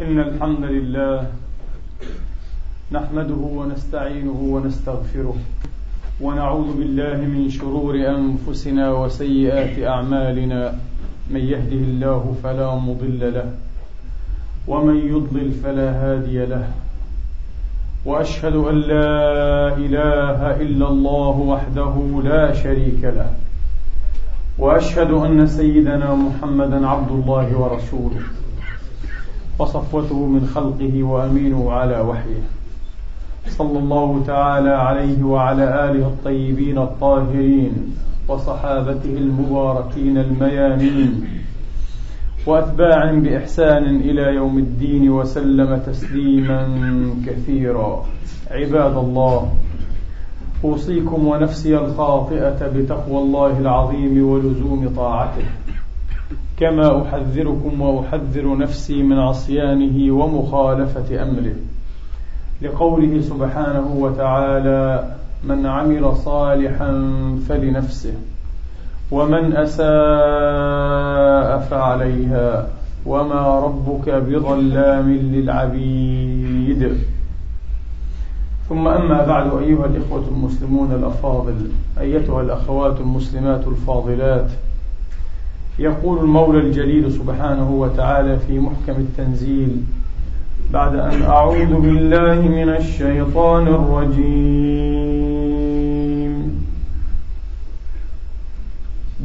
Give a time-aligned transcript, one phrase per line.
[0.00, 1.26] إن الحمد لله
[2.92, 5.36] نحمده ونستعينه ونستغفره
[6.20, 10.74] ونعوذ بالله من شرور أنفسنا وسيئات أعمالنا
[11.30, 13.52] من يهده الله فلا مضل له
[14.68, 16.66] ومن يضلل فلا هادي له
[18.04, 21.94] وأشهد أن لا إله إلا الله وحده
[22.24, 23.30] لا شريك له
[24.58, 28.22] وأشهد أن سيدنا محمدا عبد الله ورسوله
[29.58, 32.42] وصفوته من خلقه وأمينه على وحيه.
[33.48, 37.72] صلى الله تعالى عليه وعلى آله الطيبين الطاهرين
[38.28, 41.24] وصحابته المباركين الميامين.
[42.46, 46.68] واتباع بإحسان إلى يوم الدين وسلم تسليما
[47.26, 48.04] كثيرا.
[48.50, 49.52] عباد الله
[50.64, 55.44] أوصيكم ونفسي الخاطئة بتقوى الله العظيم ولزوم طاعته.
[56.56, 61.54] كما أحذركم وأحذر نفسي من عصيانه ومخالفة أمره.
[62.62, 65.04] لقوله سبحانه وتعالى
[65.44, 66.90] من عمل صالحا
[67.48, 68.14] فلنفسه
[69.10, 69.86] ومن أساء
[71.58, 72.68] فعليها
[73.06, 76.92] وما ربك بظلام للعبيد.
[78.68, 84.50] ثم أما بعد أيها الإخوة المسلمون الأفاضل أيتها الأخوات المسلمات الفاضلات
[85.78, 89.82] يقول المولى الجليل سبحانه وتعالى في محكم التنزيل
[90.72, 94.96] بعد أن أعوذ بالله من الشيطان الرجيم.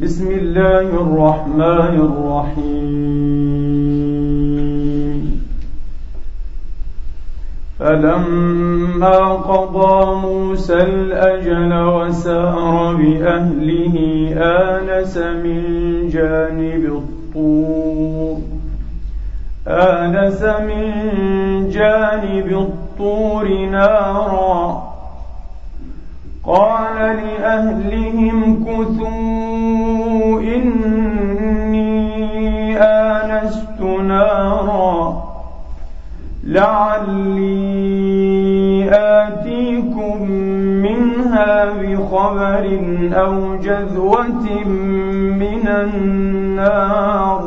[0.02, 3.91] بسم الله الرحمن الرحيم.
[7.82, 13.96] فلما قضى موسى الأجل وسار بأهله
[14.36, 15.62] آنس من
[16.08, 18.38] جانب الطور
[19.66, 20.90] آنس من
[21.70, 24.82] جانب الطور نارا
[26.44, 32.02] قال لأهلهم كثوا إني
[32.82, 35.22] آنست نارا
[36.44, 37.71] لعلي
[42.12, 42.66] بخبر
[43.12, 44.64] أو جذوة
[45.40, 47.42] من النار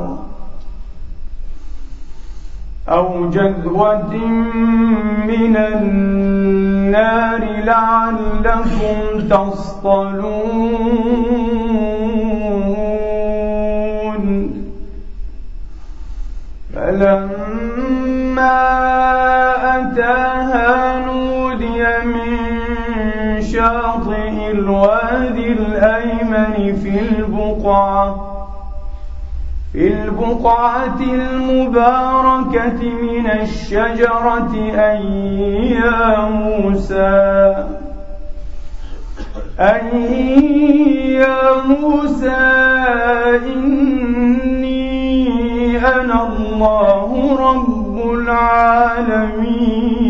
[2.90, 4.16] أو جذوة
[5.28, 8.98] من النار لعلكم
[9.30, 10.66] تصطلون.
[16.74, 17.96] فلما
[19.78, 20.55] أتاها
[24.70, 28.32] الوادي الأيمن في البقعة
[29.74, 35.06] في البقعة المباركة من الشجرة أي
[35.72, 37.56] يا موسى
[39.60, 42.38] أي يا موسى
[44.46, 47.10] إني أنا الله
[47.40, 50.05] رب العالمين.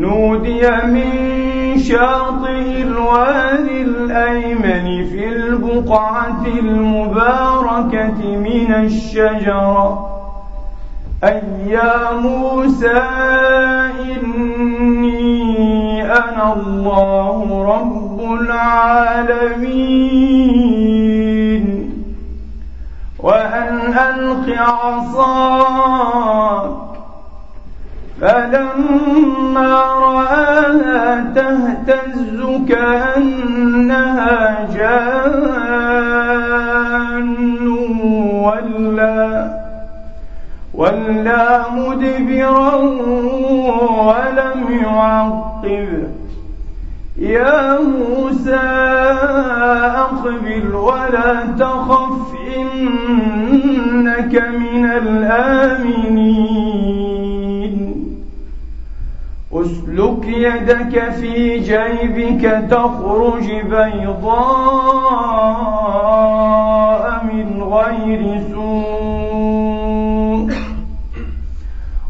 [0.00, 10.06] نودي من شاطئ الوادي الأيمن في البقعة المباركة من الشجرة
[11.24, 13.02] أي يا موسى
[14.00, 19.60] إني أنا الله رب العالمين.
[23.18, 26.70] وأن ألق عصاك
[28.20, 34.36] فلما رآها تهتز كأنها
[34.74, 35.70] جان
[38.44, 39.50] ولا
[40.74, 42.74] ولا مدبرا
[44.06, 45.88] ولم يعقب.
[47.18, 48.56] يا موسى
[49.96, 56.59] أقبل ولا تخف إنك من الآمنين.
[59.52, 64.24] أسلك يدك في جيبك تخرج بيضاء
[67.24, 69.20] من غير سوء.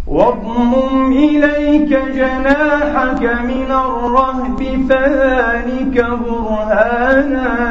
[0.07, 7.71] واضمم إليك جناحك من الرهب فذلك برهانان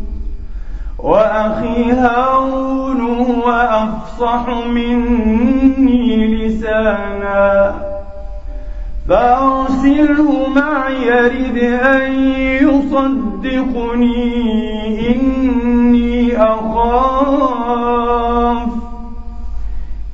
[1.03, 7.75] وأخي هارون هو أفصح مني لسانا
[9.09, 12.11] فأرسله معي يرد أن
[12.61, 14.19] يصدقني
[15.09, 17.81] إني أخاف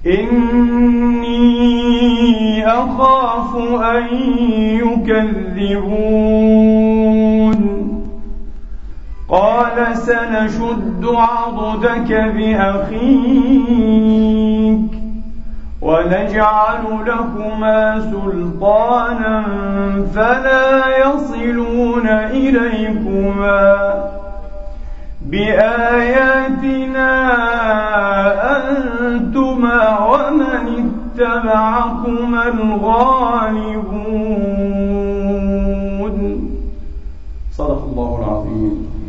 [0.06, 1.48] إني
[2.68, 4.08] أخاف أن
[5.08, 6.87] يكذبون.
[9.30, 13.68] قال سنشد عضدك بأخيك
[15.82, 19.44] ونجعل لكما سلطانا
[20.16, 23.94] فلا يصلون إليكما
[25.22, 27.12] بآياتنا
[28.58, 33.98] أنتما ومن اتبعكما الغالبون.
[37.52, 38.47] صدق الله العظيم.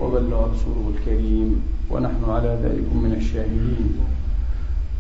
[0.09, 3.99] وبلغ رسوله الكريم ونحن على ذلك من الشاهدين.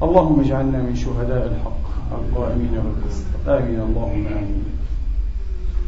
[0.02, 3.48] اللهم اجعلنا من شهداء الحق القائمين بالقسط.
[3.48, 3.80] آمين.
[3.80, 4.64] اللهم آمين.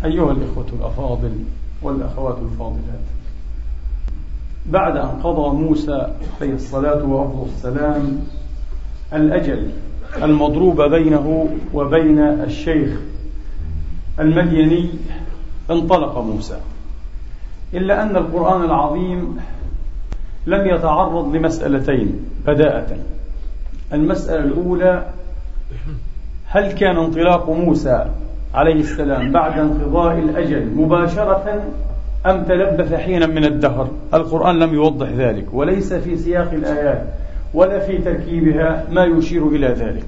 [0.04, 1.32] أيها الإخوة الأفاضل
[1.82, 3.06] والأخوات الفاضلات
[4.66, 6.06] بعد أن قضى موسى
[6.40, 8.18] عليه الصلاة وأفضل السلام
[9.12, 9.70] الأجل
[10.22, 13.00] المضروب بينه وبين الشيخ
[14.20, 14.90] المديني
[15.70, 16.60] انطلق موسى.
[17.74, 19.36] إلا أن القرآن العظيم
[20.46, 22.96] لم يتعرض لمسألتين بداءة
[23.92, 25.06] المسألة الأولى
[26.46, 28.06] هل كان انطلاق موسى
[28.54, 31.62] عليه السلام بعد انقضاء الأجل مباشرة
[32.26, 37.04] أم تلبث حينا من الدهر؟ القرآن لم يوضح ذلك وليس في سياق الآيات
[37.54, 40.06] ولا في تركيبها ما يشير إلى ذلك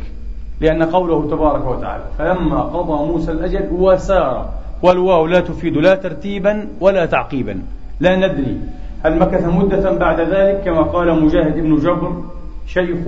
[0.60, 4.50] لأن قوله تبارك وتعالى فلما قضى موسى الأجل وسار
[4.82, 7.62] والواو لا تفيد لا ترتيبا ولا تعقيبا.
[8.00, 8.60] لا ندري
[9.04, 12.22] هل مكث مدة بعد ذلك كما قال مجاهد بن جبر
[12.66, 12.98] شيخ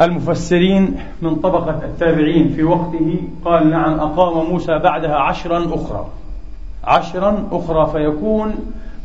[0.00, 6.06] المفسرين من طبقة التابعين في وقته قال نعم أقام موسى بعدها عشرا أخرى.
[6.84, 8.54] عشرا أخرى فيكون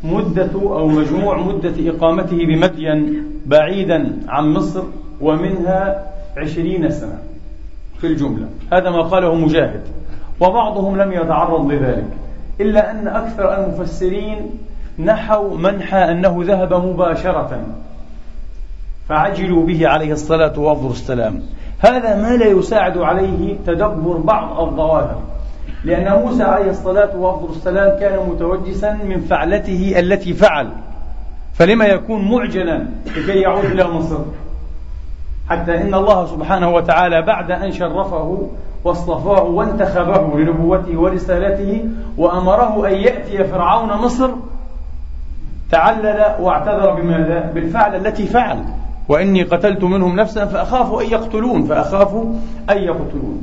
[0.03, 4.83] مدة أو مجموع مدة إقامته بمدين بعيدا عن مصر
[5.21, 6.05] ومنها
[6.37, 7.17] عشرين سنة
[8.01, 8.47] في الجملة.
[8.73, 9.81] هذا ما قاله مجاهد.
[10.39, 12.07] وبعضهم لم يتعرض لذلك.
[12.61, 14.49] إلا أن أكثر المفسرين
[14.99, 17.59] نحوا منحى أنه ذهب مباشرة.
[19.09, 21.41] فعجلوا به عليه الصلاة والسلام
[21.79, 25.21] هذا ما لا يساعد عليه تدبر بعض الظواهر.
[25.83, 30.69] لأن موسى عليه الصلاة والسلام كان متوجسا من فعلته التي فعل.
[31.53, 34.19] فلما يكون معجلا لكي يعود إلى مصر.
[35.49, 38.49] حتى إن الله سبحانه وتعالى بعد أن شرفه
[38.83, 41.85] واصطفاه وانتخبه لنبوته ورسالته
[42.17, 44.29] وأمره أن يأتي فرعون مصر
[45.71, 48.57] تعلل واعتذر بماذا؟ بالفعل التي فعل.
[49.09, 52.15] وإني قتلت منهم نفسا فأخاف أن يقتلون فأخاف
[52.69, 53.41] أن يقتلون.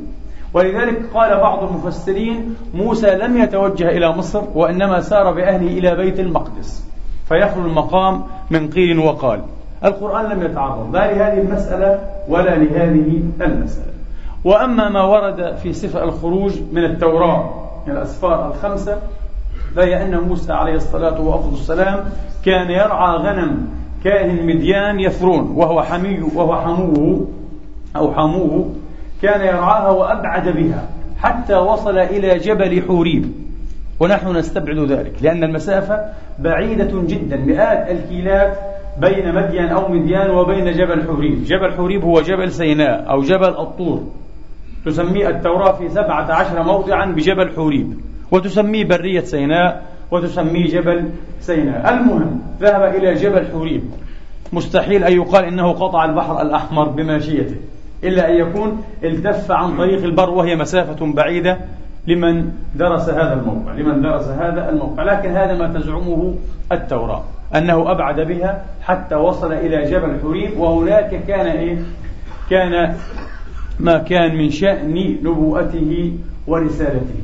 [0.53, 6.87] ولذلك قال بعض المفسرين موسى لم يتوجه إلى مصر وإنما سار بأهله إلى بيت المقدس.
[7.29, 9.41] فيخلو المقام من قيل وقال.
[9.85, 11.99] القرآن لم يتعرض لا لهذه المسألة
[12.29, 13.91] ولا لهذه المسألة.
[14.43, 17.53] وأما ما ورد في سفر الخروج من التوراة
[17.87, 18.97] من الأسفار الخمسة
[19.75, 22.03] فهي أن موسى عليه الصلاة والسلام
[22.45, 23.67] كان يرعى غنم
[24.03, 27.27] كاهن مديان يثرون وهو حمي وهو حموه
[27.95, 28.69] أو حموه
[29.21, 33.31] كان يرعاها وأبعد بها حتى وصل إلى جبل حوريب.
[33.99, 36.05] ونحن نستبعد ذلك لأن المسافة
[36.39, 38.57] بعيدة جدا مئات الكيلات
[38.99, 41.43] بين مدين أو مديان وبين جبل حوريب.
[41.43, 44.03] جبل حوريب هو جبل سيناء أو جبل الطور.
[44.85, 47.99] تسميه التوراة في سبعة عشر موضعا بجبل حوريب
[48.31, 51.09] وتسميه برية سيناء وتسميه جبل
[51.39, 51.93] سيناء.
[51.93, 53.83] المهم ذهب إلى جبل حوريب.
[54.53, 57.55] مستحيل أن يقال إنه قطع البحر الأحمر بماشيته
[58.03, 61.57] إلا أن يكون التف عن طريق البر وهي مسافة بعيدة
[62.07, 65.03] لمن درس هذا الموقع لمن درس هذا الموقع.
[65.03, 66.35] لكن هذا ما تزعمه
[66.71, 67.23] التوراة
[67.55, 71.77] أنه أبعد بها حتى وصل إلى جبل حريم وهناك كان إيه؟
[72.49, 72.95] كان
[73.81, 76.13] ما كان من شأن نبوءته
[76.47, 77.21] ورسالته.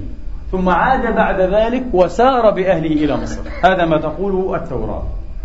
[0.52, 3.42] ثم عاد بعد ذلك وسار بأهله إلى مصر.
[3.64, 5.04] هذا ما تقوله التوراة.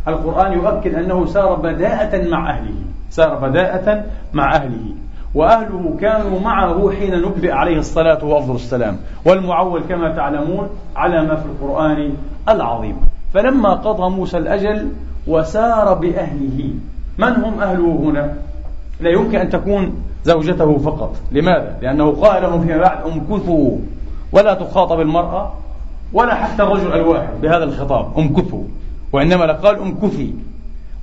[0.08, 2.74] القرآن يؤكد أنه سار بداءة مع أهله.
[3.10, 4.94] سار بداءة مع أهله.
[5.34, 12.14] وأهله كانوا معه حين نبئ عليه الصلاة والسلام والمعول كما تعلمون على ما في القرآن
[12.48, 12.96] العظيم.
[13.34, 14.88] فلما قضى موسى الأجل
[15.26, 16.70] وسار بأهله
[17.18, 18.34] من هم أهله هنا؟
[19.02, 21.16] لا يمكن أن تكون زوجته فقط.
[21.32, 23.78] لماذا؟ لأنه قال لهم فيما بعد امكثوا
[24.32, 25.52] ولا تخاطب المرأة
[26.12, 28.62] ولا حتى الرجل الواحد بهذا الخطاب امكثوا.
[29.12, 30.34] وإنما لقال امكثي.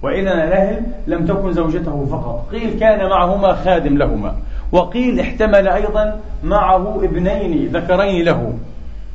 [0.03, 2.47] وإن له لم تكن زوجته فقط.
[2.51, 4.35] قيل كان معهما خادم لهما.
[4.71, 8.53] وقيل احتمل أيضا معه ابنين ذكرين له.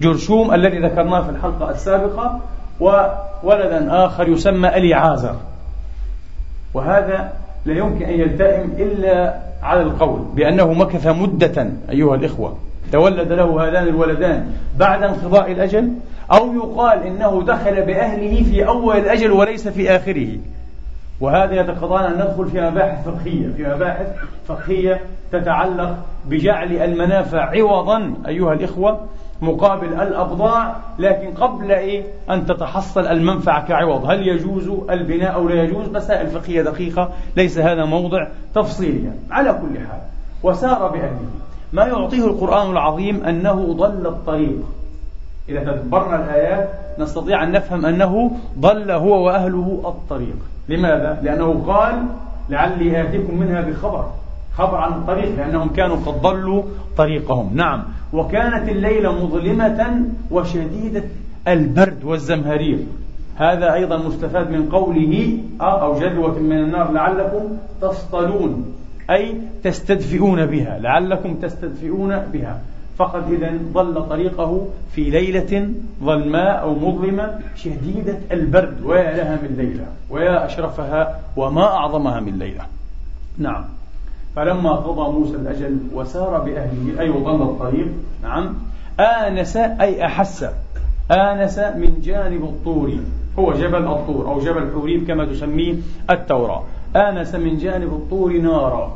[0.00, 2.40] جرشوم الذي ذكرناه في الحلقة السابقة
[2.80, 5.36] وولدا آخر يسمى أليعازر
[6.74, 7.32] وهذا
[7.66, 12.56] لا يمكن أن يلتئم إلا على القول بأنه مكث مدة أيها الإخوة.
[12.92, 15.88] تولد له هذان الولدان بعد انقضاء الأجل
[16.32, 20.28] أو يقال إنه دخل بأهله في أول الأجل وليس في آخره.
[21.20, 24.06] وهذا يتقاضانا أن ندخل في مباحث فقهية في مباحث
[24.48, 25.00] فقهية
[25.32, 29.00] تتعلق بجعل المنافع عوضا أيها الإخوة.
[29.44, 34.10] مقابل الأبضاع لكن قبل إيه؟ أن تتحصل المنفعة كعوض.
[34.10, 39.78] هل يجوز البناء أو لا يجوز؟ مسائل فقهية دقيقة ليس هذا موضع تفصيلها على كل
[39.78, 40.00] حال
[40.42, 41.28] وسار بأهله
[41.72, 44.58] ما يعطيه القرآن العظيم أنه ضل الطريق.
[45.48, 50.36] إذا تدبرنا الآيات نستطيع أن نفهم أنه ضل هو وأهله الطريق.
[50.68, 51.94] لماذا؟ لأنه قال
[52.48, 54.10] لعلي آتيكم منها بخبر.
[54.58, 56.62] خبر عن الطريق لأنهم كانوا قد ضلوا
[56.96, 57.56] طريقهم.
[57.56, 57.84] نعم.
[58.12, 61.02] وكانت الليلة مظلمة وشديدة
[61.48, 62.78] البرد والزمهرير.
[63.36, 68.74] هذا أيضا مستفاد من قوله آه، أو جذوة من النار لعلكم تصطلون
[69.10, 69.34] أي
[69.64, 72.60] تستدفئون بها لعلكم تستدفئون بها.
[72.98, 75.68] فقد إذا ضل طريقه في ليلة
[76.04, 78.84] ظلماء أو مظلمة شديدة البرد.
[78.84, 82.62] ويا لها من ليلة ويا أشرفها وما أعظمها من ليلة.
[83.38, 83.64] نعم.
[84.36, 87.88] فلما قضى موسى الأجل وسار بأهله أي ضل الطريق
[88.22, 88.54] نعم
[89.00, 90.46] آنس أي أحس
[91.10, 92.92] آنس من جانب الطور
[93.38, 95.74] هو جبل الطور أو جبل حوريب كما تسميه
[96.10, 96.62] التوراة
[96.96, 98.92] آنس من جانب الطور نارا.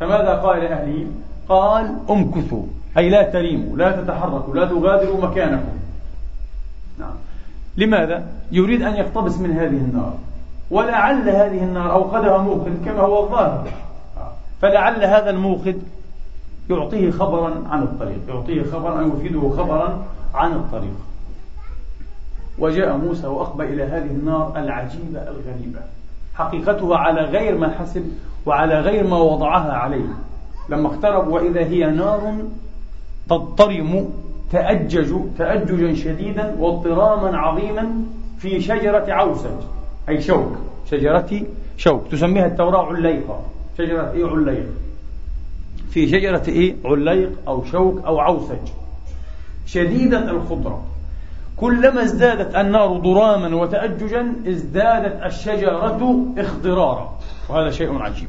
[0.00, 1.06] فماذا قال لأهله؟
[1.48, 2.62] قال أمكثوا
[2.98, 5.78] أي لا تريموا لا تتحركوا لا تغادروا مكانكم.
[6.98, 7.14] نعم.
[7.76, 10.14] لماذا؟ يريد أن يقتبس من هذه النار
[10.70, 13.66] ولعل هذه النار أوقدها موقد كما هو الظاهر.
[14.62, 15.82] فلعل هذا الموقد
[16.70, 20.96] يعطيه خبرا عن الطريق يعطيه خبرا أو يفيده خبرا عن الطريق.
[22.58, 25.80] وجاء موسى وأقبل إلى هذه النار العجيبة الغريبة.
[26.34, 28.04] حقيقتها على غير ما حسب
[28.46, 30.14] وعلى غير ما وضعها عليه.
[30.68, 32.36] لما اقترب وإذا هي نار
[33.30, 34.08] تضطرم
[34.52, 38.04] تأجج تأججا شديدا واضطراما عظيما
[38.38, 39.60] في شجرة عوسج
[40.08, 40.58] أي شوك
[40.90, 41.42] شجرة
[41.76, 43.40] شوك تسميها التوراة عليقة
[43.78, 44.66] شجرة إيه عليق؟
[45.90, 48.68] في شجرة إيه؟ عليق أو شوك أو عوسج
[49.66, 50.84] شديدة الخضرة.
[51.56, 55.98] كلما ازدادت النار ضراما وتأججا ازدادت الشجرة
[56.38, 58.28] اخضرارا وهذا شيء عجيب.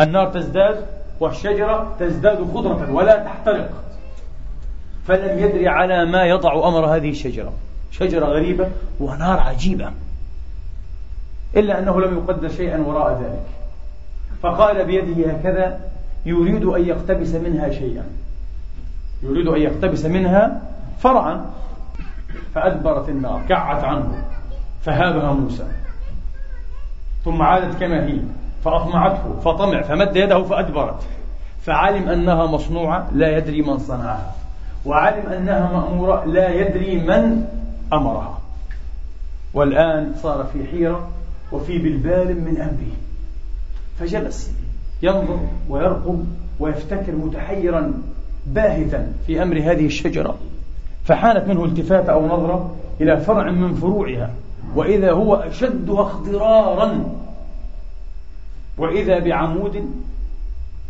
[0.00, 0.86] النار تزداد
[1.20, 3.70] والشجرة تزداد خضرة ولا تحترق.
[5.06, 7.52] فلم يدري على ما يضع أمر هذه الشجرة.
[7.90, 8.68] شجرة غريبة
[9.00, 9.90] ونار عجيبة.
[11.56, 13.57] إلا أنه لم يقدر شيئا وراء ذلك.
[14.42, 15.80] فقال بيده هكذا
[16.26, 18.04] يريد أن يقتبس منها شيئا.
[19.22, 20.62] يريد أن يقتبس منها
[21.00, 21.44] فرعا.
[22.54, 24.24] فأدبرت النار كعت عنه
[24.82, 25.66] فهابها موسى.
[27.24, 28.18] ثم عادت كما هي
[28.64, 31.02] فأطمعته فطمع فمد يده فأدبرت.
[31.62, 34.34] فعلم أنها مصنوعة لا يدري من صنعها
[34.84, 37.44] وعلم أنها مأمورة لا يدري من
[37.92, 38.38] أمرها.
[39.54, 41.08] والآن صار في حيرة
[41.52, 43.07] وفي بلبال من أمره.
[43.98, 44.52] فجلس
[45.02, 46.26] ينظر ويرقب
[46.60, 47.92] ويفتكر متحيرا
[48.46, 50.38] باهتا في أمر هذه الشجرة.
[51.04, 54.30] فحانت منه التفاتة أو نظرة إلى فرع من فروعها
[54.74, 57.04] وإذا هو أشدها اخضرارا
[58.78, 59.90] وإذا بعمود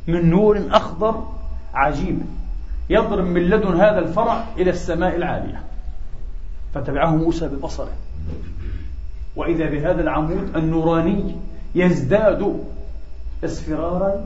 [0.07, 1.27] من نور أخضر
[1.75, 2.19] عجيب
[2.91, 5.63] يضرب من لدن هذا الفرع إلى السماء العالية.
[6.75, 7.93] فتبعه موسى ببصره.
[9.37, 11.35] وإذا بهذا العمود النوراني
[11.75, 12.65] يزداد
[13.45, 14.25] اصفرارا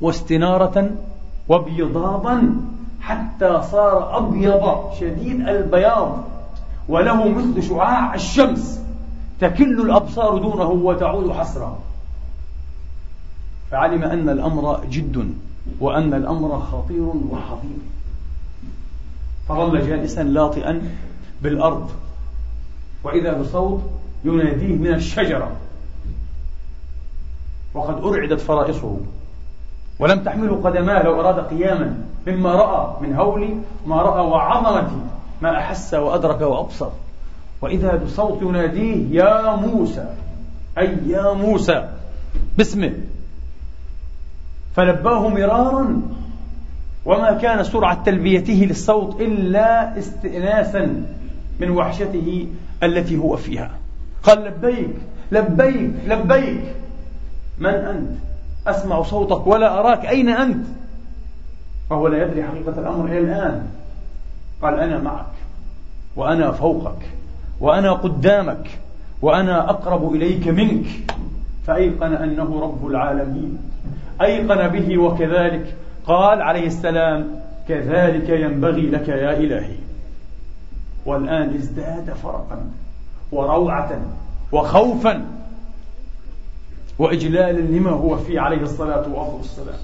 [0.00, 0.90] واستنارة
[1.48, 2.56] وبيضاضا
[3.00, 6.24] حتى صار أبيض شديد البياض
[6.88, 8.80] وله مثل شعاع الشمس
[9.40, 11.78] تكل الأبصار دونه وتعود حسرا
[13.70, 15.34] فعلم أن الأمر جد
[15.80, 17.82] وأن الأمر خطير وعظيم
[19.48, 20.82] فظل جالسا لاطئا
[21.42, 21.90] بالأرض
[23.04, 23.82] وإذا بصوت
[24.24, 25.50] يناديه من الشجرة.
[27.74, 28.96] وقد أرعدت فرائصه.
[29.98, 31.94] ولم تحمله قدماه لو أراد قياما
[32.26, 33.48] مما رأى من هول
[33.86, 34.90] ما رأى وعظمة
[35.42, 36.90] ما أحس وأدرك وأبصر.
[37.62, 40.14] وإذا بصوت يناديه يا موسى
[40.78, 41.88] أي يا موسى
[42.58, 42.92] باسمه.
[44.76, 46.02] فلباه مرارا
[47.04, 51.04] وما كان سرعة تلبيته للصوت إلا استئناسا
[51.60, 52.46] من وحشته
[52.82, 53.70] التي هو فيها.
[54.22, 54.96] قال لبيك
[55.32, 56.62] لبيك لبيك.
[57.60, 58.10] من أنت؟
[58.66, 60.66] أسمع صوتك ولا أراك أين أنت؟
[61.90, 63.66] فهو لا يدري حقيقة الأمر إلى الآن.
[64.62, 65.26] قال أنا معك
[66.16, 67.08] وأنا فوقك
[67.60, 68.78] وأنا قدامك
[69.22, 70.86] وأنا أقرب إليك منك.
[71.66, 73.58] فأيقن أنه رب العالمين.
[74.20, 75.76] أيقن به وكذلك.
[76.06, 77.26] قال عليه السلام
[77.68, 79.76] كذلك ينبغي لك يا إلهي.
[81.06, 82.70] والآن ازداد فرقا
[83.32, 84.00] وروعة
[84.52, 85.39] وخوفا.
[87.00, 89.78] وإجلالا لما هو فيه عليه الصلاة والسلام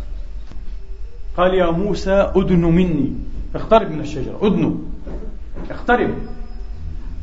[1.36, 3.12] قال يا موسى أدن مني.
[3.54, 4.38] اقترب من الشجرة.
[4.42, 4.74] أدنو
[5.70, 6.10] اقترب.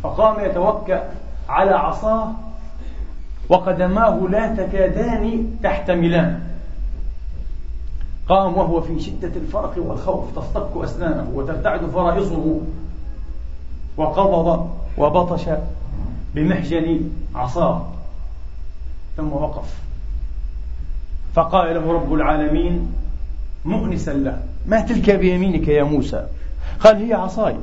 [0.03, 1.09] فقام يتوكأ
[1.49, 2.31] على عصاه
[3.49, 6.39] وقدماه لا تكادان تحتملان
[8.29, 12.61] قام وهو في شدة الفرق والخوف تصطك أسنانه وترتعد فرائصه.
[13.97, 15.45] وقبض وبطش
[16.35, 17.92] بمحجن عصاه.
[19.17, 19.79] ثم وقف.
[21.35, 22.93] فقال له رب العالمين
[23.65, 26.25] مؤنسا له ما تلك بيمينك يا موسى؟
[26.79, 27.55] قال هي عصاي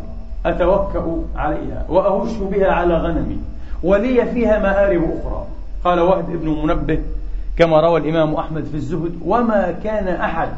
[0.46, 3.38] أتوكأ عليها وأهش بها على غنمي
[3.82, 5.46] ولي فيها مآرب أخرى.
[5.84, 6.98] قال وهب ابن منبه
[7.56, 10.48] كما روى الإمام أحمد في الزهد وما كان أحد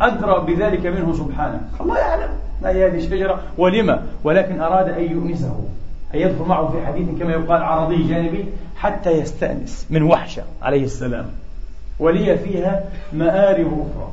[0.00, 1.60] أدرى بذلك منه سبحانه.
[1.80, 2.30] الله يعلم
[2.62, 5.64] ما هي هذه الشجرة ولما ولكن أراد أن يؤنسه.
[6.16, 8.44] يدخل معه في حديث كما يقال عرضي جانبي
[8.76, 11.26] حتى يستأنس من وحشة عليه السلام.
[11.98, 14.10] ولي فيها مآرب أخرى.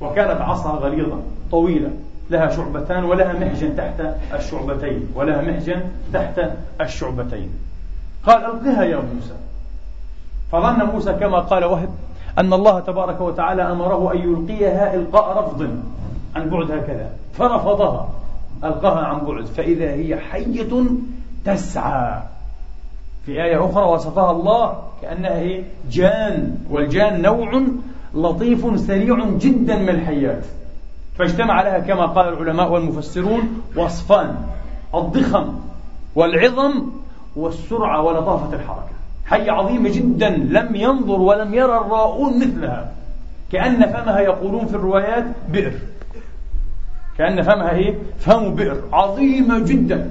[0.00, 1.18] وكانت عصا غليظة
[1.50, 1.90] طويلة
[2.30, 4.02] لها شعبتان ولها محجن تحت
[4.34, 5.08] الشعبتين.
[5.14, 6.40] ولها محجن تحت
[6.80, 7.50] الشعبتين.
[8.26, 9.34] قال ألقها يا موسى.
[10.52, 11.90] فظن موسى كما قال وهب
[12.38, 15.82] أن الله تبارك وتعالى أمره أن يلقيها إلقاء رفض.
[16.36, 17.10] عن بعد هكذا.
[17.34, 18.08] فرفضها.
[18.64, 20.84] ألقاها عن بعد فإذا هي حية
[21.44, 22.22] تسعى.
[23.26, 27.62] في آية أخرى وصفها الله كأنها هي جان والجان نوع
[28.14, 30.44] لطيف سريع جدا من الحيات.
[31.18, 34.36] فاجتمع لها كما قال العلماء والمفسرون وصفان
[34.94, 35.58] الضخم
[36.14, 36.86] والعظم
[37.36, 38.90] والسرعة ولطافة الحركة.
[39.26, 42.92] حية عظيمة جدا لم ينظر ولم يرى الراؤون مثلها.
[43.52, 45.72] كأن فمها يقولون في الروايات بئر.
[47.20, 50.10] كأن فمها إيه؟ فم بئر عظيمة جدا.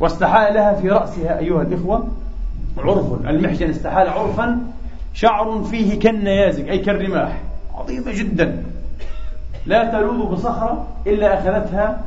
[0.00, 2.08] واستحال لها في رأسها أيها الإخوة
[2.78, 3.26] عرف.
[3.26, 4.60] المحجن استحال عرفا
[5.14, 7.38] شعر فيه كالنيازك أي كالرماح.
[7.74, 8.62] عظيمة جدا.
[9.66, 12.00] لا تلوذ بصخرة إلا أخذتها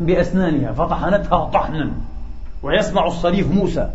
[0.00, 1.90] بأسنانها فطحنتها طحنا.
[2.62, 3.90] ويسمع الصريف موسى.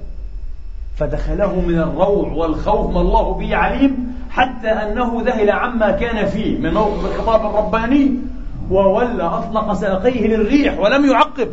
[0.97, 6.59] فدخله من الروع والخوف ما الله به عليم حتى أنه ذهل عما كان فيه.
[6.59, 8.34] من موقف الخطاب الرباني
[8.71, 11.47] وولى أطلق ساقيه للريح ولم يعقب.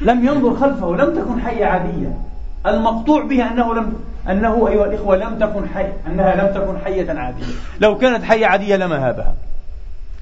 [0.00, 2.18] لم ينظر خلفه لم تكن حية عادية.
[2.66, 3.92] المقطوع بها أنه لم
[4.30, 7.44] أنه أيها الإخوة لم تكن حي أنها لم تكن حية عادية.
[7.80, 9.34] لو كانت حية عادية لما هابها.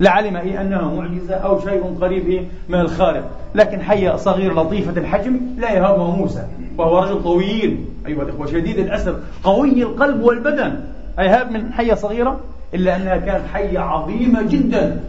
[0.00, 5.40] لعلم إيه؟ أنها معجزة أو شيء قريب إيه؟ من الخارق لكن حية صغير لطيفة الحجم
[5.58, 6.46] لا يهابها موسى.
[6.78, 7.84] وهو رجل طويل.
[8.06, 9.16] أيها الإخوة شديد الأسر.
[9.44, 10.80] قوي القلب والبدن.
[11.18, 12.40] أيهاب من حية صغيرة؟
[12.74, 15.00] إلا أنها كانت حية عظيمة جدا.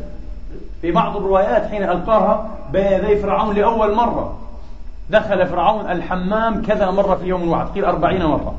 [0.81, 4.39] في بعض الروايات حين ألقاها بين يدي فرعون لأول مرة.
[5.09, 8.55] دخل فرعون الحمام كذا مرة في يوم واحد قيل أربعين مرة.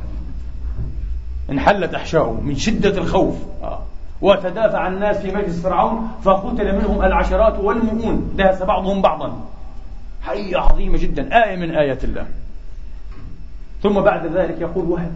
[1.50, 3.34] انحلت أحشاؤه من شدة الخوف.
[3.62, 3.78] آه.
[4.20, 9.32] وتدافع الناس في مجلس فرعون فقتل منهم العشرات والمؤون دهس بعضهم بعضا.
[10.22, 12.26] حية عظيمة جدا آية من آيات الله.
[13.82, 15.14] ثم بعد ذلك يقول وهب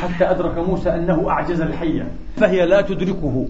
[0.00, 3.48] حتى أدرك موسى أنه أعجز الحية فهي لا تدركه.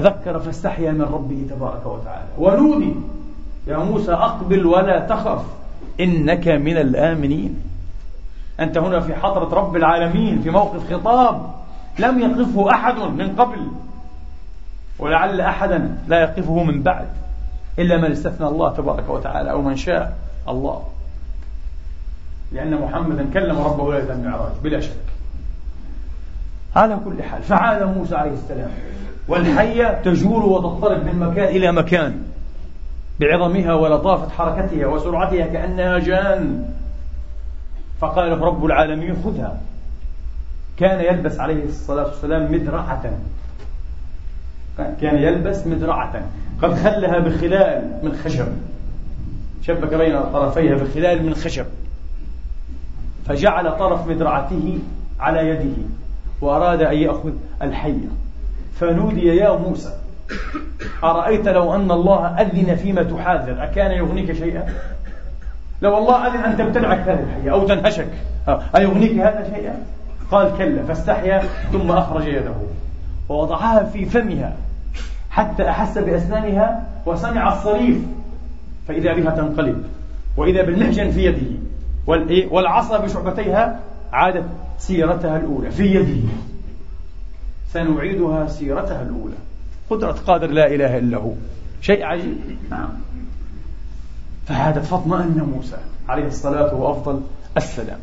[0.00, 2.28] تذكر فاستحيا من ربه تبارك وتعالى.
[2.38, 2.94] ونودي
[3.66, 5.44] يا موسى أقبل ولا تخف
[6.00, 7.62] إنك من الآمنين.
[8.60, 11.50] أنت هنا في حضرة رب العالمين في موقف خطاب
[11.98, 13.68] لم يقفه أحد من قبل
[14.98, 17.08] ولعل أحدا لا يقفه من بعد
[17.78, 20.16] إلا من استثنى الله تبارك وتعالى أو من شاء
[20.48, 20.82] الله.
[22.52, 25.06] لأن محمدا كلم ربه ليلة المعراج بلا شك.
[26.76, 28.70] على كل حال فعاد موسى عليه السلام.
[29.28, 32.22] والحية تجول وتضطرب من مكان إلى مكان
[33.20, 36.64] بعظمها ولطافة حركتها وسرعتها كأنها جان.
[38.00, 39.60] فقال رب العالمين خذها.
[40.76, 43.12] كان يلبس عليه الصلاة والسلام مدرعة.
[45.00, 46.22] كان يلبس مدرعة.
[46.62, 48.46] قد خلها بخلال من خشب.
[49.62, 51.66] شبك بين طرفيها بخلال من خشب.
[53.26, 54.78] فجعل طرف مدرعته
[55.20, 55.82] على يده
[56.40, 58.08] وأراد أن يأخذ الحية.
[58.80, 59.92] فنودي يا موسى
[61.04, 64.66] أرأيت لو أن الله أذن فيما تحاذر؟ أكان يغنيك شيئا؟
[65.82, 68.08] لو الله أذن أن تبتلعك هذه الحية أو تنهشك
[68.76, 69.74] أيغنيك هذا شيئا؟
[70.30, 72.54] قال كلا فاستحيا ثم أخرج يده
[73.28, 74.56] ووضعها في فمها
[75.30, 77.98] حتى أحس بأسنانها وسمع الصريف
[78.88, 79.84] فإذا بها تنقلب
[80.36, 81.56] وإذا بالمحجن في يده
[82.50, 83.80] والعصا بشعبتيها
[84.12, 84.44] عادت
[84.78, 86.28] سيرتها الأولى في يده.
[87.76, 89.34] سنعيدها سيرتها الأولى.
[89.90, 91.32] قدرة قادر لا إله إلا هو.
[91.80, 92.38] شيء عجيب.
[92.70, 92.88] نعم.
[94.46, 95.76] فعادت فاطمأن موسى
[96.08, 97.20] عليه الصلاة وأفضل
[97.56, 97.98] السلام.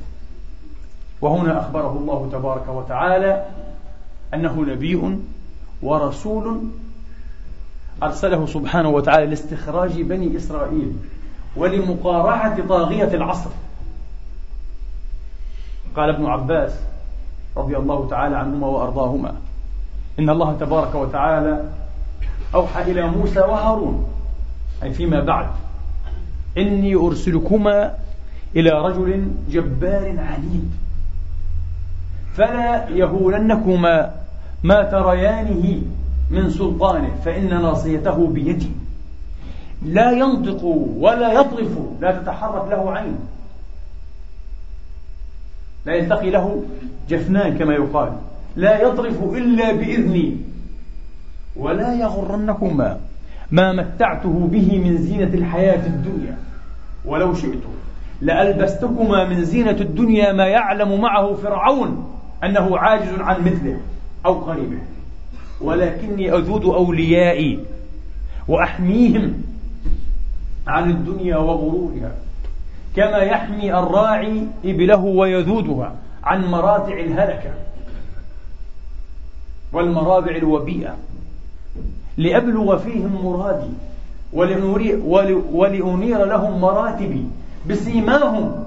[1.22, 3.46] وهنا أخبره الله تبارك وتعالى
[4.34, 5.20] أنه نبي
[5.82, 6.62] ورسول
[8.04, 10.94] أرسله سبحانه وتعالى لاستخراج بني إسرائيل
[11.56, 13.50] ولمقارعة طاغية العصر.
[15.96, 16.72] قال ابن عباس
[17.58, 19.36] رضي الله تعالى عنهما وأرضاهما
[20.20, 21.66] إن الله تبارك وتعالى
[22.56, 24.06] أوحى إلى موسى وهارون
[24.84, 25.48] أي فيما بعد.
[26.58, 27.94] إني أرسلكما
[28.56, 30.72] إلى رجل جبار عنيد.
[32.36, 34.12] فلا يهولنكما
[34.64, 35.82] ما تريانه
[36.30, 38.72] من سلطانه فإن ناصيته بيدي.
[39.86, 40.64] لا ينطق
[40.98, 41.72] ولا يطرف
[42.02, 43.18] لا تتحرك له عين.
[45.86, 46.64] لا يلتقي له
[47.10, 48.12] جفنان كما يقال.
[48.56, 50.38] لا يطرف إلا بإذني.
[51.56, 53.00] ولا يغرنكما
[53.52, 56.38] ما متعته به من زينة الحياة الدنيا.
[57.06, 57.64] ولو شئت
[58.22, 62.10] لألبستكما من زينة الدنيا ما يعلم معه فرعون
[62.44, 63.78] أنه عاجز عن مثله
[64.26, 64.80] أو قريبه.
[65.62, 67.60] ولكني أذود أوليائي
[68.48, 69.34] وأحميهم
[70.68, 72.12] عن الدنيا وغرورها
[72.96, 77.54] كما يحمي الراعي إبله ويذودها عن مراتع الهلكة.
[79.74, 80.96] والمرابع الوبيئة.
[82.18, 83.70] لأبلغ فيهم مرادي
[85.54, 87.26] ولأنير لهم مراتبي
[87.70, 88.64] بسيماهم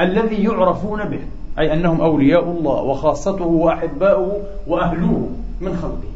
[0.00, 1.20] الذي يعرفون به
[1.58, 5.28] أي أنهم أولياء الله وخاصته وأحباؤه وأهلوه
[5.60, 6.10] من خلقه.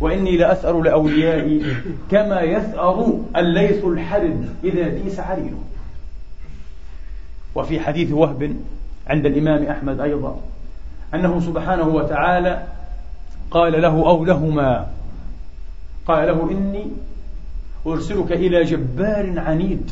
[0.00, 1.62] وإني لأثأر لأوليائي
[2.10, 5.60] كما يثأر الليث الحرد إذا ديس حريره
[7.54, 8.56] وفي حديث وهب
[9.06, 10.40] عند الإمام أحمد أيضا
[11.14, 12.62] أنه سبحانه وتعالى
[13.50, 14.86] قال له أو لهما.
[16.06, 16.86] قال له إني
[17.86, 19.90] أرسلك إلى جبار عنيد.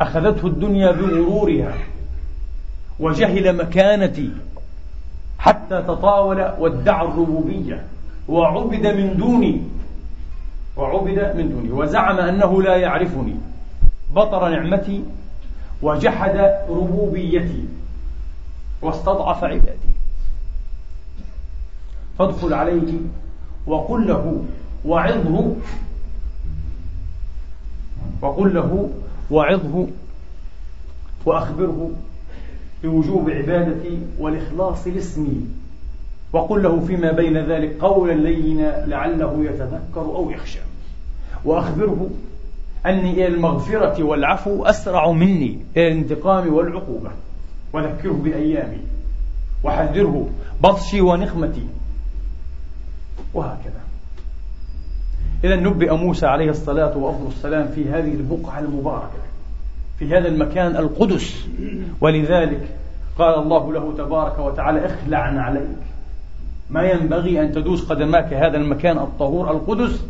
[0.00, 1.74] أخذته الدنيا بغرورها
[3.00, 4.30] وجهل مكانتي
[5.38, 7.84] حتى تطاول وادعى الربوبية
[8.28, 9.62] وعبد من دوني.
[10.76, 11.70] وعبد من دوني.
[11.72, 13.36] وزعم أنه لا يعرفني.
[14.14, 15.04] بطر نعمتي
[15.82, 16.36] وجحد
[16.68, 17.64] ربوبيتي
[18.82, 19.97] واستضعف عبادي.
[22.18, 22.92] فادخل عليه
[23.66, 24.44] وقل له
[24.84, 25.54] وعظه.
[28.22, 28.90] وقل له
[29.30, 29.86] وعظه.
[31.26, 31.90] وأخبره
[32.82, 35.46] بوجوب عبادتي والإخلاص لاسمي.
[36.32, 40.58] وقل له فيما بين ذلك قولا لينا لعله يتذكر أو يخشى.
[41.44, 42.10] وأخبره
[42.86, 47.10] أني إلى المغفرة والعفو أسرع مني إلى الانتقام والعقوبة.
[47.72, 48.80] وذكره بأيامي.
[49.64, 50.28] وحذره
[50.62, 51.66] بطشي ونخمتي.
[53.34, 53.80] وهكذا.
[55.44, 59.22] إذا نبئ موسى عليه الصلاة وأفضل السلام في هذه البقعة المباركة
[59.98, 61.46] في هذا المكان القدس.
[62.00, 62.68] ولذلك
[63.18, 65.78] قال الله له تبارك وتعالى اخلع عليك.
[66.70, 70.04] ما ينبغي أن تدوس قدماك هذا المكان الطهور القدس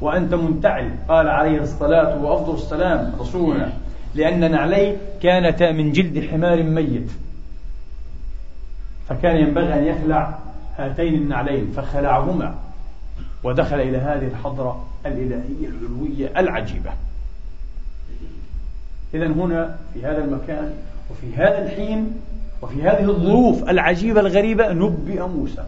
[0.00, 3.72] وأنت منتعل قال عليه الصلاة وأفضل السلام رسولنا.
[4.14, 7.10] لأن نعليه كانتا من جلد حمار ميت.
[9.08, 10.38] فكان ينبغي أن يخلع
[10.78, 12.54] هاتين النعلين فخلعهما
[13.44, 16.90] ودخل إلى هذه الحضرة الإلهية العلوية العجيبة.
[19.14, 20.74] إذا هنا في هذا المكان
[21.10, 22.20] وفي هذا الحين
[22.62, 25.64] وفي هذه الظروف العجيبة الغريبة نبئ موسى.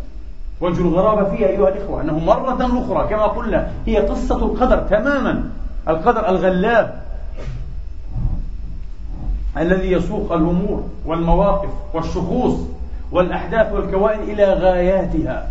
[0.61, 5.51] وجه الغرابة فيها أيها الإخوة أنه مرة أخرى كما قلنا هي قصة القدر تماما
[5.89, 7.05] القدر الغلاب
[9.57, 12.59] الذي يسوق الأمور والمواقف والشخوص
[13.13, 15.49] والأحداث والكوائن إلى غاياتها.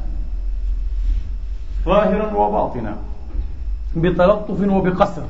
[1.86, 2.98] ظاهرا وباطنا.
[3.96, 5.22] بتلطف وبقصر.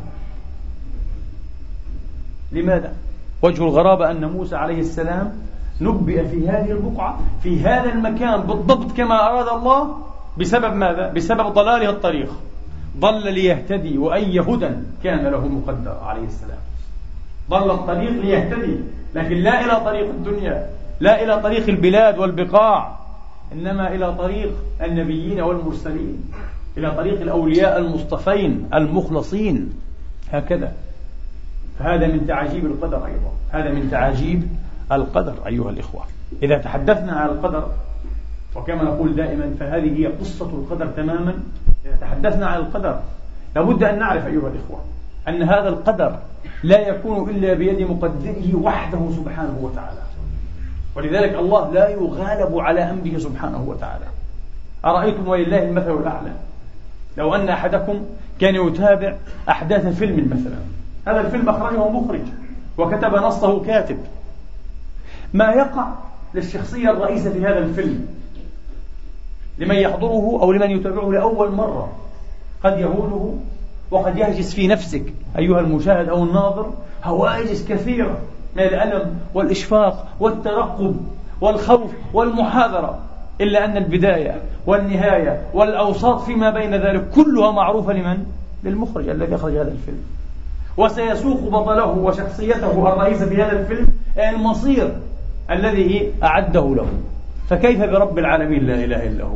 [2.52, 2.94] لماذا؟
[3.42, 5.34] وجه الغرابة أن موسى عليه السلام
[5.82, 9.98] نبئ في هذه البقعة في هذا المكان بالضبط كما أراد الله
[10.38, 12.30] بسبب ماذا؟ بسبب ضلاله الطريق.
[13.00, 14.70] ضل ليهتدي وأي هدى
[15.04, 16.60] كان له مقدر عليه السلام.
[17.50, 18.76] ضل الطريق ليهتدي
[19.16, 20.70] لكن لا إلى طريق الدنيا.
[21.04, 23.00] لا إلى طريق البلاد والبقاع
[23.54, 26.32] إنما إلى طريق النبيين والمرسلين
[26.78, 29.74] إلى طريق الأولياء المصطفين المخلصين.
[30.32, 30.72] هكذا.
[31.80, 33.32] فهذا من تعاجيب القدر أيضا.
[33.52, 34.48] هذا من تعاجيب
[34.92, 36.04] القدر أيها الإخوة.
[36.44, 37.68] إذا تحدثنا عن القدر
[38.56, 41.34] وكما نقول دائما فهذه هي قصة القدر تماما.
[41.86, 43.00] إذا تحدثنا عن القدر
[43.56, 44.80] لابد أن نعرف أيها الإخوة
[45.28, 46.20] أن هذا القدر
[46.64, 50.13] لا يكون إلا بيد مقدره وحده سبحانه وتعالى.
[50.96, 54.06] ولذلك الله لا يغالب على أمره سبحانه وتعالى.
[54.86, 56.32] أرأيتم ولله المثل الأعلى؟
[57.18, 58.06] لو أن أحدكم
[58.40, 59.16] كان يتابع
[59.50, 60.58] أحداث فيلم مثلا.
[61.08, 62.22] هذا الفيلم أخرجه مخرج
[62.78, 63.98] وكتب نصه كاتب.
[65.34, 65.88] ما يقع
[66.34, 68.08] للشخصية الرئيسة في هذا الفيلم؟
[69.58, 71.92] لمن يحضره أو لمن يتابعه لأول مرة.
[72.64, 73.40] قد يهوله
[73.92, 75.14] وقد يهجس في نفسك.
[75.38, 78.18] أيها المشاهد أو الناظر هواجس كثيرة.
[78.56, 80.96] من الألم والإشفاق والترقب
[81.42, 83.00] والخوف والمحاذرة
[83.42, 88.26] إلا أن البداية والنهاية والأوساط فيما بين ذلك كلها معروفة لمن؟
[88.64, 90.04] للمخرج الذي أخرج هذا الفيلم
[90.78, 93.88] وسيسوق بطله وشخصيته الرئيسة في هذا الفيلم
[94.18, 94.96] المصير
[95.52, 96.88] الذي أعده له
[97.50, 99.36] فكيف برب العالمين لا إله إلا هو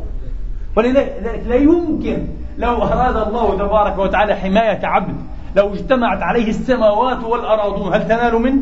[0.75, 2.27] ولذلك لا يمكن
[2.57, 5.15] لو أراد الله تبارك وتعالى حماية عبد
[5.55, 8.61] لو اجتمعت عليه السماوات والأراضون هل تنال منه؟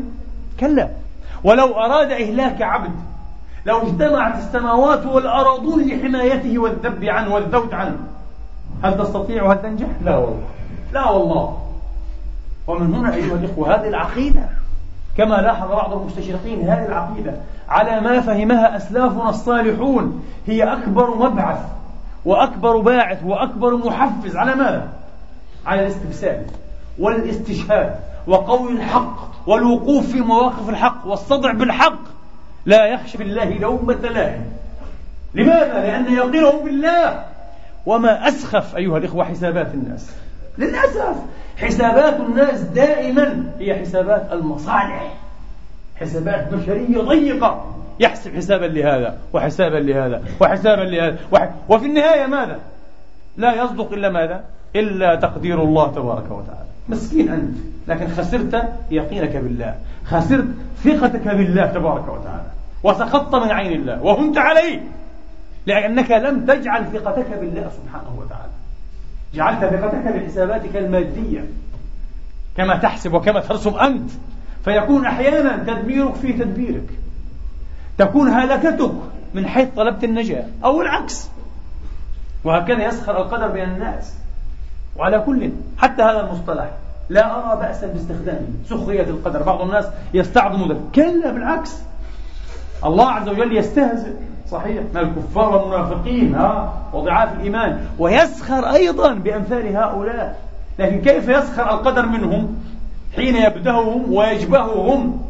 [0.60, 0.90] كلا
[1.44, 2.96] ولو أراد إهلاك عبد
[3.66, 7.98] لو اجتمعت السماوات والأراضون لحمايته والذب عنه والذود عنه
[8.84, 10.44] هل تستطيع هل تنجح؟ لا والله.
[10.94, 11.62] لا والله.
[12.68, 14.50] ومن هنا أيها الإخوة هذه العقيدة
[15.18, 17.34] كما لاحظ بعض المستشرقين هذه العقيدة
[17.70, 21.60] على ما فهمها أسلافنا الصالحون هي أكبر مبعث
[22.26, 24.36] وأكبر باعث وأكبر محفز.
[24.36, 24.88] على ماذا؟
[25.66, 26.46] على الاستبسال
[27.00, 27.96] والاستشهاد.
[28.28, 29.16] وقول الحق
[29.48, 32.00] والوقوف في مواقف الحق والصدع بالحق.
[32.66, 34.46] لا يخشى بالله لومة لائم
[35.34, 37.26] لماذا؟ لأن يقينه بالله.
[37.86, 40.12] وما أسخف أيها الإخوة حسابات الناس.
[40.58, 41.16] للأسف
[41.58, 45.14] حسابات الناس دائما هي حسابات المصالح
[45.96, 47.66] حسابات بشرية ضيقة.
[48.00, 51.50] يحسب حسابا لهذا وحسابا لهذا وحسابا لهذا وح...
[51.70, 52.60] وفي النهاية ماذا؟
[53.38, 54.44] لا يصدق إلا ماذا؟
[54.76, 56.65] إلا تقدير الله تبارك وتعالى.
[56.90, 57.58] مسكين أنت.
[57.88, 59.76] لكن خسرت يقينك بالله.
[60.06, 60.48] خسرت
[60.84, 62.52] ثقتك بالله تبارك وتعالى.
[62.84, 64.04] وسقطت من عين الله.
[64.04, 64.82] وهنت عليه.
[65.66, 68.52] لأنك لم تجعل ثقتك بالله سبحانه وتعالى.
[69.34, 71.46] جعلت ثقتك بحساباتك المادية.
[72.58, 74.12] كما تحسب وكما ترسم أنت.
[74.66, 76.90] فيكون أحيانا تدميرك في تدبيرك.
[77.98, 78.92] تكون هلكتك
[79.34, 80.46] من حيث طلبت النجاة.
[80.64, 81.30] أو العكس.
[82.44, 84.14] وهكذا يسخر القدر بين الناس.
[84.98, 86.72] وعلى كل حتى هذا المصطلح
[87.10, 89.44] لا أرى بأسا باستخدامه سخرية القدر.
[89.44, 90.82] بعض الناس يستعظم ذلك.
[90.96, 91.82] كلا بالعكس.
[92.86, 94.14] الله عز وجل يستهزئ.
[94.52, 94.84] صحيح.
[94.94, 97.86] من الكفار والمنافقين ها وضعاف الإيمان.
[98.00, 100.40] ويسخر أيضا بأمثال هؤلاء.
[100.80, 102.58] لكن كيف يسخر القدر منهم؟
[103.16, 105.22] حين يبدههم ويجبههم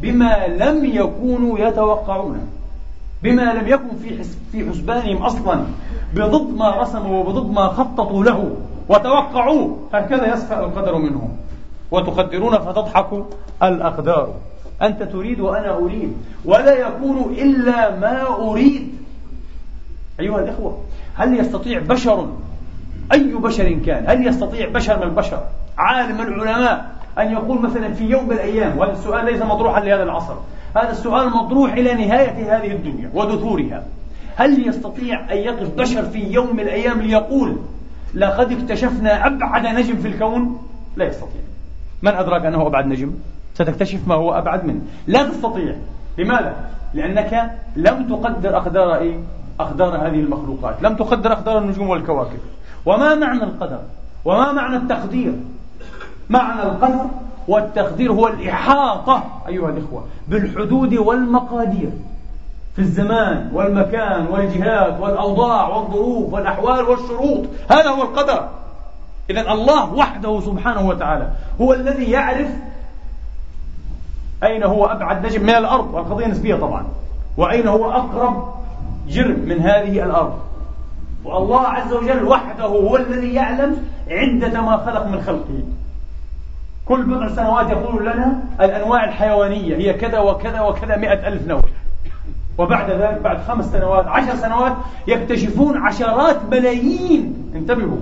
[0.00, 2.42] بما لم يكونوا يتوقعونه
[3.22, 5.64] بما لم يكن في في حسبانهم أصلا.
[6.14, 8.56] بضد ما رسموا وبضد ما خططوا له.
[8.90, 11.36] وتوقعوه هكذا يسخر القدر منهم.
[11.90, 13.24] وتقدرون فتضحك
[13.62, 14.34] الأقدار.
[14.82, 16.12] أنت تريد وأنا أريد.
[16.44, 18.94] ولا يكون إلا ما أريد.
[20.20, 20.78] أيها الإخوة
[21.14, 22.28] هل يستطيع بشر؟
[23.12, 25.42] أي بشر كان؟ هل يستطيع بشر من البشر؟
[25.78, 30.34] عالم العلماء أن يقول مثلا في يوم من الأيام وهذا السؤال ليس مطروحا لهذا العصر
[30.76, 33.84] هذا السؤال مطروح إلى نهاية هذه الدنيا ودثورها.
[34.36, 37.56] هل يستطيع أن يقف بشر في يوم من الأيام ليقول
[38.14, 40.62] لقد اكتشفنا أبعد نجم في الكون
[40.96, 41.40] لا يستطيع
[42.02, 43.12] من أدراك أنه أبعد نجم
[43.54, 45.74] ستكتشف ما هو أبعد منه لا تستطيع
[46.18, 46.54] لماذا؟
[46.94, 49.18] لأنك لم تقدر أقدار إيه؟
[49.60, 52.38] أقدار هذه المخلوقات لم تقدر أقدار النجوم والكواكب
[52.86, 53.80] وما معنى القدر؟
[54.24, 55.32] وما معنى التقدير؟
[56.30, 57.06] معنى القدر
[57.48, 61.90] والتقدير هو الإحاطة أيها الإخوة بالحدود والمقادير
[62.76, 67.46] في الزمان والمكان والجهات والأوضاع والظروف والأحوال والشروط.
[67.70, 68.48] هذا هو القدر.
[69.30, 71.30] إذا الله وحده سبحانه وتعالى
[71.60, 72.48] هو الذي يعرف
[74.44, 75.94] أين هو أبعد نجم من الأرض.
[75.94, 76.86] والقضية نسبية طبعا.
[77.36, 78.54] وأين هو أقرب
[79.08, 80.38] جرم من هذه الأرض.
[81.24, 83.76] والله عز وجل وحده هو الذي يعلم
[84.10, 85.62] عدة ما خلق من خلقه.
[86.86, 91.62] كل بضع سنوات يقول لنا الأنواع الحيوانية هي كذا وكذا وكذا مئة ألف نوع.
[92.60, 94.72] وبعد ذلك بعد خمس سنوات عشر سنوات
[95.06, 97.52] يكتشفون عشرات ملايين.
[97.54, 97.98] انتبهوا.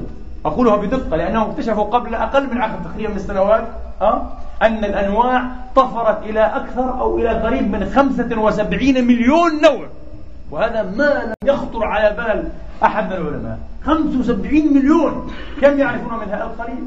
[0.46, 3.64] أقولها بدقة لأنهم اكتشفوا قبل أقل من عشر تقريبا من السنوات
[4.02, 4.22] أه؟
[4.62, 5.42] أن الأنواع
[5.76, 9.86] طفرت إلى أكثر أو إلى قريب من خمسة وسبعين مليون نوع.
[10.50, 12.48] وهذا ما لم يخطر على بال
[12.84, 15.30] أحد من العلماء 75 مليون.
[15.60, 16.84] كم يعرفون من هذا القليل؟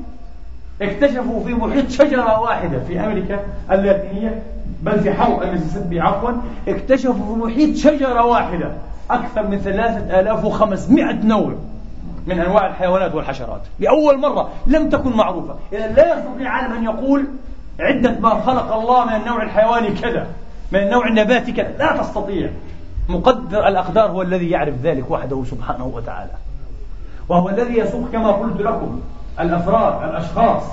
[0.81, 3.39] اكتشفوا في محيط شجرة واحدة في أمريكا
[3.71, 4.43] اللاتينية
[4.81, 6.31] بل في حوض المسيسيبي عفوا
[6.67, 8.71] اكتشفوا في محيط شجرة واحدة
[9.11, 11.53] أكثر من ثلاثة آلاف وخمسمائة نوع
[12.27, 13.61] من أنواع الحيوانات والحشرات.
[13.79, 15.55] لأول مرة لم تكن معروفة.
[15.73, 17.25] إذا لا يستطيع عالم أن يقول
[17.79, 20.27] عدة ما خلق الله من النوع الحيواني كذا
[20.71, 21.77] من النوع النباتي كذا.
[21.79, 22.49] لا تستطيع.
[23.09, 26.31] مقدر الأقدار هو الذي يعرف ذلك وحده سبحانه وتعالى.
[27.29, 29.01] وهو الذي يسوق كما قلت لكم
[29.39, 30.63] الأفراد الأشخاص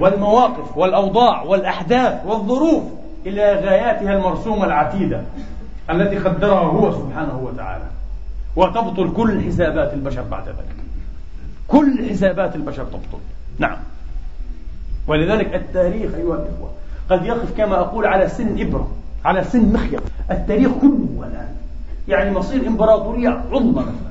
[0.00, 2.82] والمواقف والأوضاع والأحداث والظروف.
[3.26, 5.22] إلى غاياتها المرسومة العتيدة
[5.90, 7.84] التي قدرها هو سبحانه وتعالى.
[8.56, 10.76] وتبطل كل حسابات البشر بعد ذلك.
[11.68, 13.18] كل حسابات البشر تبطل.
[13.58, 13.76] نعم.
[15.06, 16.70] ولذلك التاريخ أيها الإخوة
[17.10, 18.90] قد يقف كما أقول على سن إبرة
[19.24, 21.48] على سن مخيط التاريخ كله الآن.
[22.08, 24.10] يعني مصير إمبراطورية عظمى مثلا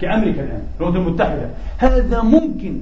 [0.00, 1.50] كأمريكا الآن الولايات المتحدة.
[1.78, 2.78] هذا ممكن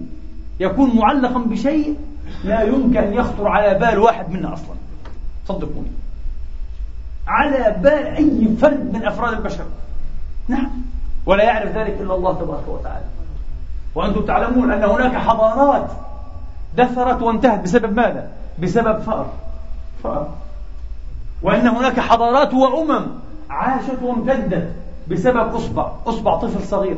[0.61, 1.97] يكون معلقا بشيء
[2.45, 4.75] لا يمكن أن يخطر على بال واحد منا أصلا.
[5.49, 5.93] صدقوني.
[7.27, 9.65] على بال أي فرد من أفراد البشر.
[10.49, 10.71] نعم.
[11.27, 13.05] ولا يعرف ذلك إلا الله تبارك وتعالى.
[13.95, 15.91] وأنتم تعلمون أن هناك حضارات
[16.77, 18.29] دثرت وانتهت بسبب ماذا؟
[18.63, 19.27] بسبب فأر
[20.03, 20.29] فأر
[21.43, 23.07] وأن هناك حضارات وأمم
[23.51, 24.73] عاشت وامتدت
[25.09, 25.93] بسبب أصبع.
[26.07, 26.97] أصبع طفل صغير.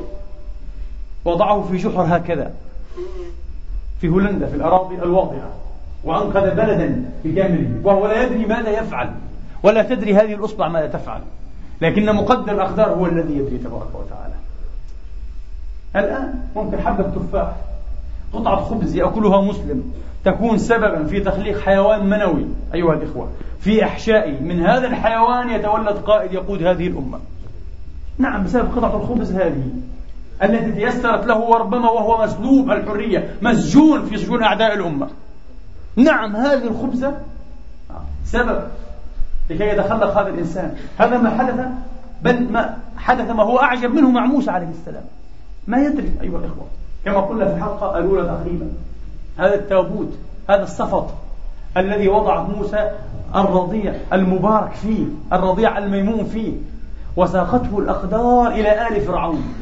[1.24, 2.52] وضعه في جحر هكذا.
[4.00, 5.63] في هولندا في الأراضي الواضحة.
[6.04, 9.10] وأنقذ بلدا بكامله وهو لا يدري ماذا يفعل
[9.62, 11.20] ولا تدري هذه الأصبع ماذا تفعل.
[11.80, 14.34] لكن مقدر الأقدار هو الذي يدري تبارك وتعالى.
[15.96, 17.52] الآن ممكن حبة تفاح
[18.32, 19.92] قطعة خبز يأكلها مسلم
[20.24, 23.28] تكون سببا في تخليق حيوان منوي أيها الإخوة
[23.60, 27.18] في إحشائه من هذا الحيوان يتولد قائد يقود هذه الأمة.
[28.18, 29.66] نعم بسبب قطعة الخبز هذه
[30.42, 35.08] التي تيسرت له وربما وهو مسلوب الحرية مسجون في سجون أعداء الأمة.
[35.96, 37.14] نعم هذه الخبزة
[38.24, 38.60] سبب
[39.50, 40.74] لكي يتخلق هذا الإنسان.
[40.98, 41.66] هذا ما حدث
[42.22, 45.04] بل ما حدث ما هو أعجب منه مع موسى عليه السلام.
[45.66, 46.66] ما يدري أيها الإخوة
[47.04, 48.68] كما قلنا في الحلقة الأولى تقريبا
[49.38, 50.12] هذا التابوت
[50.50, 51.06] هذا السفط
[51.76, 52.90] الذي وضعه موسى
[53.34, 56.52] الرضيع المبارك فيه الرضيع الميمون فيه
[57.16, 59.54] وساقته الأقدار إلى آل فرعون.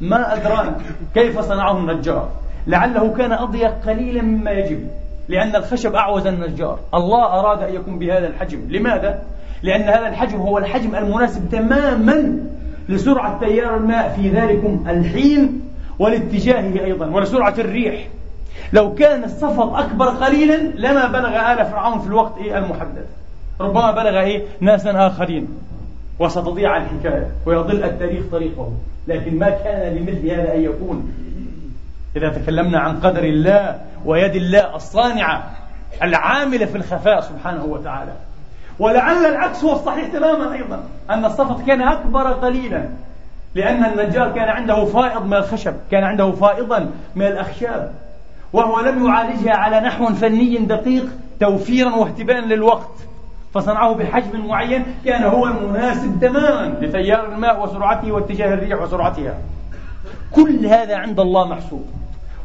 [0.00, 0.76] ما أدرانا
[1.14, 2.28] كيف صنعه النجار؟
[2.66, 4.88] لعله كان أضيق قليلا مما يجب.
[5.28, 6.78] لأن الخشب أعوز النجار.
[6.94, 8.60] الله أراد أن يكون بهذا الحجم.
[8.68, 9.22] لماذا؟
[9.62, 12.38] لأن هذا الحجم هو الحجم المناسب تماما
[12.88, 15.60] لسرعة تيار الماء في ذلكم الحين
[15.98, 18.08] ولاتجاهه أيضا ولسرعة الريح.
[18.72, 23.06] لو كان السفط أكبر قليلا لما بلغ آل فرعون في الوقت إيه المحدد
[23.60, 25.48] ربما بلغ إيه؟ ناسا آخرين.
[26.18, 28.72] وستضيع الحكاية ويضل التاريخ طريقه.
[29.08, 31.12] لكن ما كان لمثل هذا أن يكون
[32.16, 35.50] إذا تكلمنا عن قدر الله ويد الله الصانعة
[36.02, 38.12] العاملة في الخفاء سبحانه وتعالى.
[38.78, 42.88] ولعل العكس هو الصحيح تماما أيضا أن الصفط كان أكبر قليلا
[43.54, 47.92] لأن النجار كان عنده فائض من الخشب كان عنده فائضا من الأخشاب
[48.52, 51.06] وهو لم يعالجها على نحو فني دقيق
[51.40, 52.90] توفيرا واهتباء للوقت
[53.54, 59.34] فصنعه بحجم معين كان هو المناسب تماما لتيار الماء وسرعته واتجاه الريح وسرعتها.
[60.32, 61.86] كل هذا عند الله محسوب.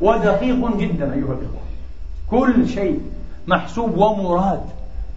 [0.01, 1.61] ودقيق جدا أيها الإخوة.
[2.29, 2.99] كل شيء
[3.47, 4.61] محسوب ومراد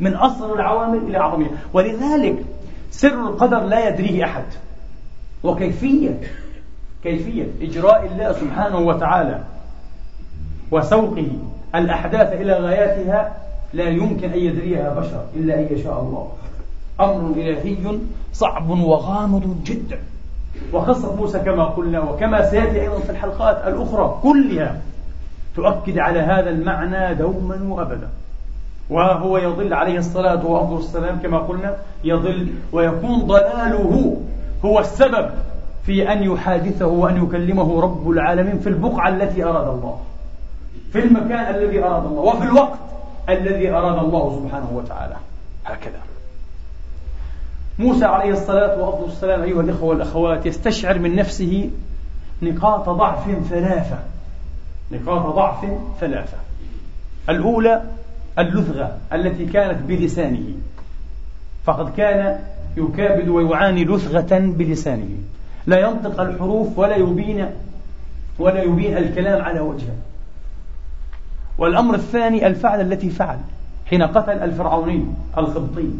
[0.00, 2.44] من أصل العوامل إلى أعظمها ولذلك
[2.90, 4.44] سر القدر لا يدريه أحد.
[5.44, 6.20] وكيفية
[7.02, 9.44] كيفية إجراء الله سبحانه وتعالى
[10.70, 11.28] وسوقه
[11.74, 13.36] الأحداث إلى غاياتها
[13.72, 16.32] لا يمكن أن يدريها بشر إلا أن يشاء الله.
[17.00, 17.98] أمر إلهي
[18.32, 19.98] صعب وغامض جدا.
[20.72, 24.80] وقصة موسى كما قلنا وكما سيأتي أيضا في الحلقات الأخرى كلها
[25.56, 28.08] تؤكد على هذا المعنى دوما وأبدا.
[28.90, 34.16] وهو يضل عليه الصلاة وأفضل السلام كما قلنا يضل ويكون ضلاله
[34.64, 35.30] هو السبب
[35.86, 40.00] في أن يحادثه وأن يكلمه رب العالمين في البقعة التي أراد الله
[40.92, 42.78] في المكان الذي أراد الله وفي الوقت
[43.28, 45.16] الذي أراد الله سبحانه وتعالى.
[45.64, 46.13] هكذا.
[47.78, 51.70] موسى عليه الصلاة وأفضل السلام أيها الإخوة والأخوات يستشعر من نفسه
[52.42, 53.98] نقاط ضعف ثلاثة
[54.92, 55.66] نقاط ضعف
[56.00, 56.36] ثلاثة
[57.28, 57.82] الأولى
[58.38, 60.54] اللثغة التي كانت بلسانه.
[61.64, 62.38] فقد كان
[62.76, 65.08] يكابد ويعاني لثغة بلسانه.
[65.66, 67.46] لا ينطق الحروف ولا يبين
[68.38, 69.96] ولا يبين الكلام على وجهه.
[71.58, 73.38] والأمر الثاني الفعل التي فعل.
[73.86, 75.04] حين قتل الفرعوني
[75.38, 75.90] القبطي.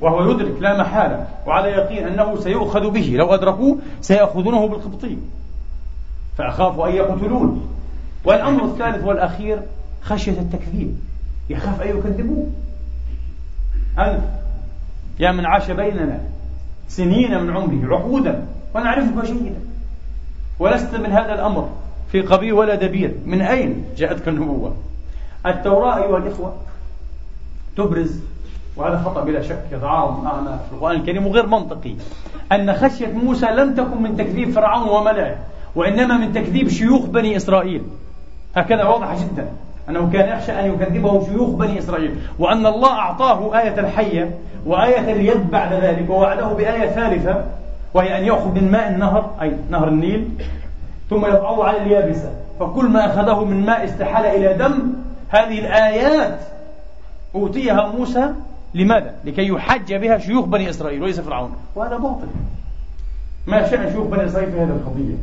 [0.00, 5.16] وهو يدرك لا محالة وعلى يقين أنه سيؤخذ به لو أدركوه سيأخذونه بالقبطي
[6.38, 7.68] فأخاف أن يقتلون.
[8.24, 9.62] والأمر الثالث والأخير
[10.02, 10.98] خشية التكذيب
[11.50, 12.46] يخاف أن يكذبوه.
[13.98, 14.22] أنت
[15.20, 16.20] يا من عاش بيننا
[16.88, 19.60] سنين من عمره عقودا ونعرفك جيدا.
[20.58, 21.70] ولست من هذا الأمر.
[22.12, 23.14] في قبيل ولا دبير.
[23.26, 24.76] من أين جاءتك النبوة؟
[25.46, 26.54] التوراة أيها الإخوة.
[27.76, 28.20] تبرز
[28.78, 31.94] وهذا خطأ بلا شك يتعارض معنا في القرآن الكريم وغير منطقي.
[32.52, 35.36] أن خشية موسى لم تكن من تكذيب فرعون وملئه
[35.76, 37.82] وإنما من تكذيب شيوخ بني إسرائيل.
[38.56, 39.48] هكذا واضح جدا.
[39.88, 42.18] أنه كان يخشى أن يكذبه شيوخ بني إسرائيل.
[42.38, 47.44] وأن الله أعطاه آية الحية وآية اليد بعد ذلك ووعده بآية ثالثة
[47.94, 50.28] وهي أن يأخذ من ماء النهر أي نهر النيل
[51.10, 52.30] ثم يضعه على اليابسة.
[52.60, 54.92] فكل ما أخذه من ماء استحال إلى دم.
[55.28, 56.38] هذه الآيات
[57.34, 58.32] أوتيها موسى
[58.74, 61.50] لماذا؟ لكي يحج بها شيوخ بني إسرائيل وليس فرعون.
[61.76, 62.26] وهذا باطل.
[63.46, 65.14] ما شأن شيوخ بني إسرائيل في هذه القضية؟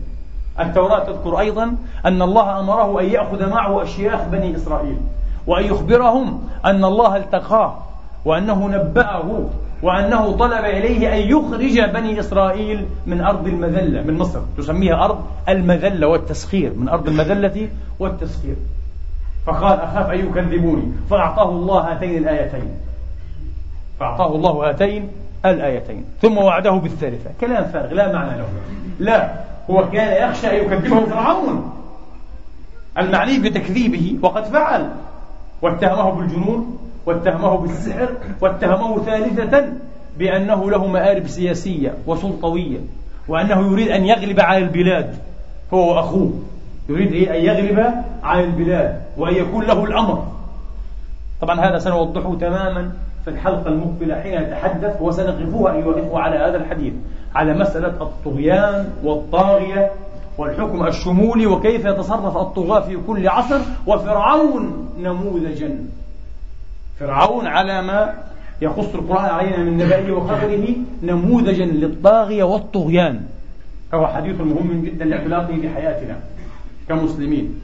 [0.60, 1.76] التوراة تذكر أيضا
[2.06, 4.98] أن الله أمره أن يأخذ معه أشياخ بني إسرائيل
[5.48, 7.78] وأن يخبرهم أن الله التقاه
[8.26, 9.50] وأنه نبأه
[9.84, 14.40] وأنه طلب إليه أن يخرج بني إسرائيل من أرض المذلة من مصر.
[14.58, 17.70] تسميها أرض المذلة والتسخير من أرض المذلة
[18.00, 18.56] والتسخير.
[19.46, 22.70] فقال أخاف أن يكذبوني فأعطاه الله هاتين الآيتين.
[24.00, 25.10] فأعطاه الله هاتين
[25.46, 27.30] الآيتين ثم وعده بالثالثة.
[27.42, 28.48] كلام فارغ لا معنى له.
[29.00, 29.34] لا
[29.70, 31.74] هو كان يخشى أن يكذبه فرعون.
[32.98, 34.90] المعني بتكذيبه وقد فعل.
[35.62, 38.10] واتهمه بالجنون واتهمه بالسحر
[38.42, 39.68] واتهمه ثالثة
[40.18, 42.80] بأنه له مآرب سياسية وسلطوية
[43.28, 45.16] وأنه يريد أن يغلب على البلاد
[45.74, 46.34] هو وأخوه.
[46.90, 47.94] يريد أن يغلب
[48.24, 50.28] على البلاد وأن يكون له الأمر.
[51.42, 52.92] طبعا هذا سنوضحه تماما
[53.26, 56.94] في الحلقة المقبلة حين نتحدث وسنقفها أيها الإخوة على هذا الحديث
[57.36, 59.92] على مسألة الطغيان والطاغية
[60.38, 65.76] والحكم الشمولي وكيف يتصرف الطغاة في كل عصر وفرعون نموذجا.
[67.00, 68.14] فرعون على ما
[68.62, 73.22] يقص القرآن علينا من نبأه وخبره نموذجا للطاغية والطغيان.
[73.92, 76.20] فهو حديث مهم جدا لاعتلاقه بحياتنا
[76.90, 77.62] كمسلمين.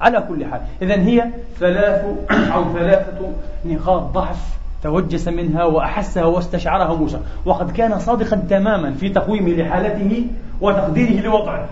[0.00, 1.30] على كل حال إذا هي
[1.60, 3.32] ثلاث أو ثلاثة
[3.64, 4.54] نقاط ضعف
[4.84, 7.20] توجس منها وأحسها واستشعرها موسى.
[7.44, 10.26] وقد كان صادقا تماما في تقويمه لحالته
[10.60, 11.68] وتقديره لوضعه.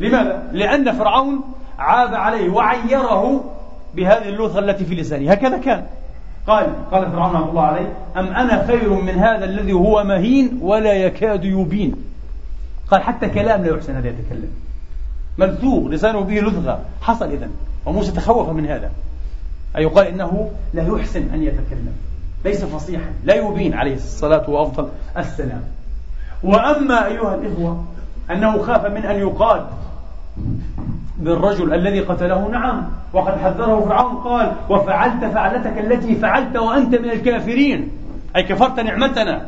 [0.00, 1.40] لماذا؟ لأن فرعون
[1.78, 3.44] عاب عليه وعيره
[3.94, 5.32] بهذه اللوثة التي في لسانه.
[5.32, 5.84] هكذا كان.
[6.46, 10.92] قال قال فرعون رحمة الله عليه أم أنا خير من هذا الذي هو مهين ولا
[10.92, 11.94] يكاد يبين؟
[12.90, 14.50] قال حتى كلام لا يحسن هذا يتكلم.
[15.38, 16.80] ملثوغ لسانه به لثغة.
[17.02, 17.50] حصل إذن.
[17.86, 18.90] وموسى تخوف من هذا.
[19.76, 21.92] أي يقال إنه لا يحسن أن يتكلم.
[22.44, 25.62] ليس فصيحا لا يبين عليه الصلاة وأفضل السلام.
[26.42, 27.84] وأما أيها الإخوة
[28.30, 29.66] أنه خاف من أن يقاد
[31.18, 37.90] بالرجل الذي قتله نعم وقد حذره فرعون قال وفعلت فعلتك التي فعلت وأنت من الكافرين.
[38.36, 39.46] أي كفرت نعمتنا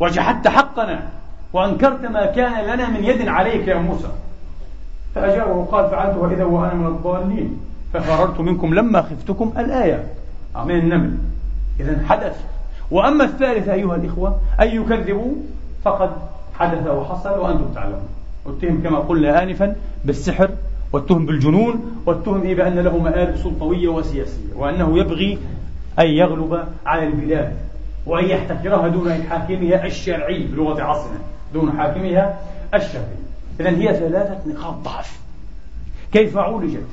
[0.00, 1.02] وجحدت حقنا
[1.52, 4.08] وأنكرت ما كان لنا من يد عليك يا موسى.
[5.14, 7.60] فأجابه وقال فعلتها إذا وأنا من الضالين.
[7.94, 10.04] ففررت منكم لما خفتكم الآية.
[10.64, 11.18] من النمل
[11.80, 12.44] إذا حدث.
[12.90, 15.32] وأما الثالث أيها الإخوة أن يكذبوا
[15.84, 16.10] فقد
[16.54, 18.08] حدث وحصل وأنتم تعلمون.
[18.44, 20.50] واتهم كما قلنا آنفا بالسحر
[20.92, 25.38] واتهم بالجنون واتهم بأن له مآرب سلطوية وسياسية وأنه يبغي
[25.98, 27.56] أن يغلب على البلاد
[28.06, 31.18] وأن يحتكرها دون حاكمها الشرعي بلغة عصرنا
[31.54, 32.38] دون حاكمها
[32.74, 33.18] الشرعي.
[33.60, 35.20] إذا هي ثلاثة نقاط ضعف.
[36.12, 36.86] كيف عولجت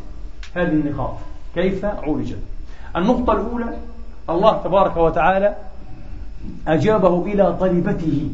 [0.55, 1.13] هذه النقاط؟
[1.55, 2.39] كيف عولجت؟
[2.95, 3.77] النقطة الأولى
[4.29, 5.55] الله تبارك وتعالى
[6.67, 8.29] أجابه إلى طلبته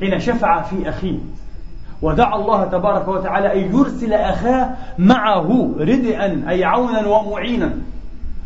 [0.00, 1.18] حين شفع في أخيه
[2.02, 7.70] ودعا الله تبارك وتعالى أن يرسل أخاه معه ردءا أي عونا ومعينا.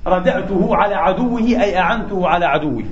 [0.07, 2.85] ردأته على عدوه أي أعنته على عدوه.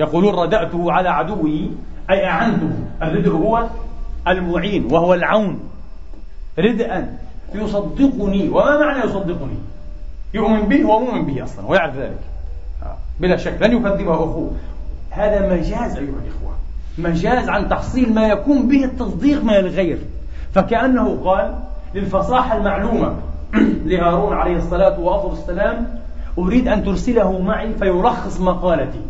[0.00, 1.68] يقولون ردأته على عدوه
[2.10, 2.70] أي أعنته.
[3.02, 3.66] الردء هو
[4.28, 5.60] المعين وهو العون.
[6.58, 7.18] ردءا
[7.54, 8.48] يصدقني.
[8.48, 9.58] وما معنى يصدقني؟
[10.34, 12.20] يؤمن به ومؤمن به أصلا ويعرف ذلك.
[13.20, 14.14] بلا شك لن يكذبه.
[14.14, 14.50] أخوه
[15.10, 16.54] هذا مجاز أيها الإخوة.
[16.98, 19.98] مجاز عن تحصيل ما يكون به التصديق من الغير.
[20.54, 21.54] فكأنه قال
[21.94, 23.14] للفصاحة المعلومة
[23.86, 26.00] لهارون عليه الصلاة وأفضل السلام
[26.38, 29.00] أريد أن ترسله معي فيرخص مقالتي.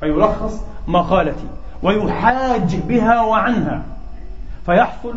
[0.00, 1.46] فيلخص مقالتي.
[1.82, 3.82] ويحاج بها وعنها.
[4.66, 5.14] فيحصل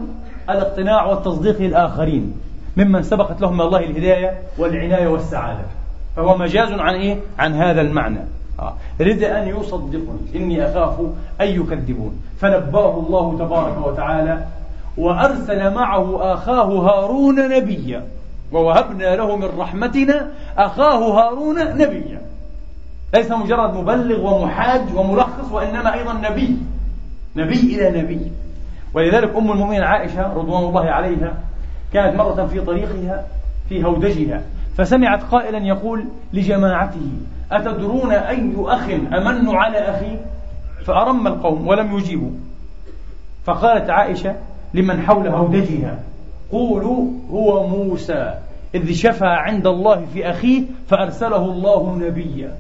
[0.50, 2.34] الاقتناع والتصديق للآخرين.
[2.78, 5.66] ممن سبقت لهم الله الهداية والعناية والسعادة.
[6.16, 8.20] فهو مجاز عن إيه؟ عن هذا المعنى.
[8.60, 8.74] آه.
[9.02, 10.20] رد أن يصدقني.
[10.36, 11.00] إني أخاف
[11.42, 12.22] أن يكذبون.
[12.40, 14.46] فنبأه الله تبارك وتعالى
[14.98, 18.04] وأرسل معه أخاه هارون نبيا.
[18.52, 22.22] ووهبنا له من رحمتنا أخاه هارون نبيا.
[23.14, 26.58] ليس مجرد مبلغ ومحاج وملخص وإنما أيضا نبي.
[27.36, 28.32] نبي إلى نبي.
[28.94, 31.34] ولذلك أم المؤمنين عائشة رضوان الله عليها
[31.94, 33.26] كانت مرة في طريقها
[33.70, 34.42] في هودجها.
[34.78, 37.12] فسمعت قائلا يقول لجماعته
[37.52, 40.18] أتدرون أي أخ أمن على أخي؟
[40.86, 42.32] فأرم القوم ولم يجيبوا.
[43.46, 44.36] فقالت عائشة
[44.74, 46.00] لمن حول هودجها
[46.52, 48.34] قولوا هو موسى
[48.76, 52.56] إذ شفى عند الله في أخيه فأرسله الله نبيا.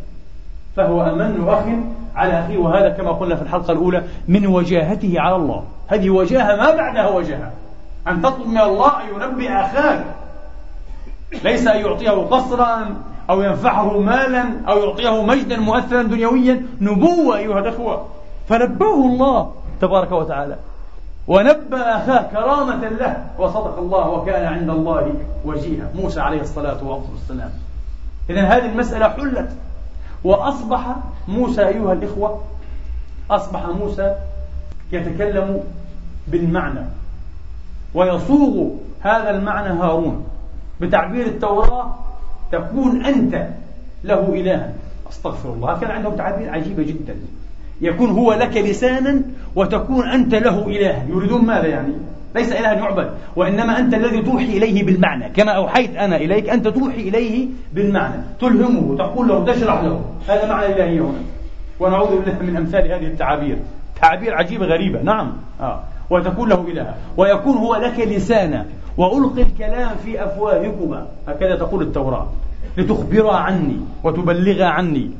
[0.76, 1.64] فهو أمن أخ
[2.16, 5.64] على أخيه وهذا كما قلنا في الحلقة الأولى من وجاهته على الله.
[5.88, 7.52] هذه وجاهة ما بعدها وجاهة.
[8.08, 10.06] أن تطلب من الله أن ينبئ أخاك.
[11.44, 12.96] ليس أن يعطيه قصرا
[13.30, 16.66] أو ينفعه مالا أو يعطيه مجدا مؤثرا دنيويا.
[16.82, 18.06] نبوة أيها الأخوة.
[18.50, 20.56] فنباه الله تبارك وتعالى.
[21.28, 23.26] ونبأ أخاه كرامة له.
[23.40, 25.14] وصدق الله وكان عند الله
[25.46, 25.90] وجيها.
[25.96, 27.52] موسى عليه الصلاة والسلام.
[28.30, 29.50] إذا هذه المسألة حلت.
[30.24, 30.96] وأصبح
[31.28, 32.42] موسى أيها الإخوة
[33.32, 34.16] أصبح موسى
[34.92, 35.64] يتكلم
[36.28, 36.86] بالمعنى.
[37.94, 38.70] ويصوغ
[39.02, 40.24] هذا المعنى هارون.
[40.82, 41.96] بتعبير التوراة
[42.52, 43.48] تكون أنت
[44.04, 44.74] له إلها
[45.10, 45.80] أستغفر الله.
[45.80, 47.16] كان عندهم تعابير عجيبة جدا.
[47.82, 49.22] يكون هو لك لسانا
[49.56, 51.94] وتكون أنت له إلها يريدون ماذا يعني؟
[52.36, 55.30] ليس إلها يعبد وإنما أنت الذي توحي إليه بالمعنى.
[55.30, 58.24] كما أوحيت أنا إليك أنت توحي إليه بالمعنى.
[58.40, 60.02] تلهمه تقول له تشرح له.
[60.28, 61.22] هذا معنى الإلهية هنا.
[61.80, 63.58] ونعوذ بالله من أمثال هذه التعابير.
[64.02, 65.02] تعابير عجيبة غريبة.
[65.02, 65.34] نعم.
[65.62, 65.80] آه.
[66.10, 66.98] وتكون له إلها.
[67.18, 68.66] ويكون هو لك لسانا.
[68.98, 71.08] وألقي الكلام في أفواهكما.
[71.28, 72.28] هكذا تقول التوراة.
[72.78, 75.12] لتخبر عني وتبلغ عني.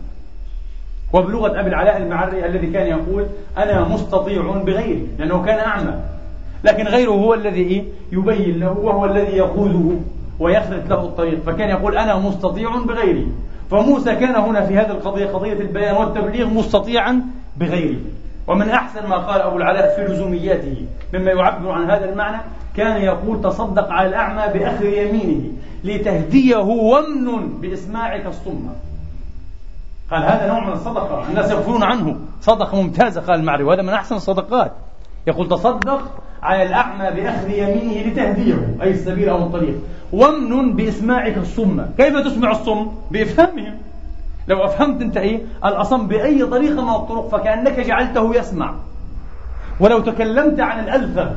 [1.14, 3.26] وبلغة أبي العلاء المعري الذي كان يقول
[3.58, 5.94] أنا مستطيع بغيري لأنه كان أعمى.
[6.64, 9.96] لكن غيره هو الذي؟ يبين له وهو الذي يقوده
[10.40, 11.40] ويخرج له الطريق.
[11.46, 13.28] فكان يقول أنا مستطيع بغيري.
[13.72, 17.22] فموسى كان هنا في هذه القضية قضية البيان والتبليغ مستطيعا
[17.58, 18.00] بغيره
[18.48, 22.42] ومن أحسن ما قال أبو العلاء في لزومياته مما يعبر عن هذا المعنى
[22.78, 25.52] كان يقول تصدق على الأعمى بأخذ يمينه
[25.84, 28.72] لتهديه ومن بإسماعك الصمة
[30.12, 32.20] قال هذا نوع من الصدقة الناس يغفلون عنه.
[32.42, 34.72] صدقة ممتازة قال المعري وهذا من أحسن الصدقات.
[35.28, 36.02] يقول تصدق
[36.44, 39.76] على الأعمى بأخذ يمينه لتهديه أي السبيل أو الطريق.
[40.14, 43.78] ومن بإسماعك الصمة كيف تسمع الصم؟ بإفهامهم.
[44.48, 48.76] لو أفهمت أنت إيه الأصم بأي طريقة من الطرق فكأنك جعلته يسمع.
[49.80, 51.32] ولو تكلمت عن الألفة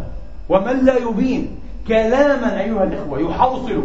[0.49, 1.49] ومن لا يبين
[1.89, 3.85] كلاما أيها الإخوة يحوصل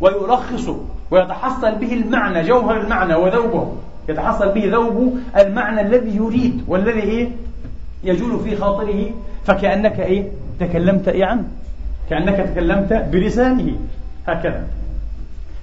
[0.00, 0.70] ويلخص
[1.10, 3.72] ويتحصل به المعنى جوهر المعنى وذوبه.
[4.08, 7.28] يتحصل به ذوب المعنى الذي يريد والذي إيه
[8.04, 9.10] يجول في خاطره
[9.44, 10.28] فكأنك إيه؟
[10.60, 11.44] تكلمت إيه عنه؟
[12.10, 13.76] كأنك تكلمت بلسانه.
[14.26, 14.66] هكذا.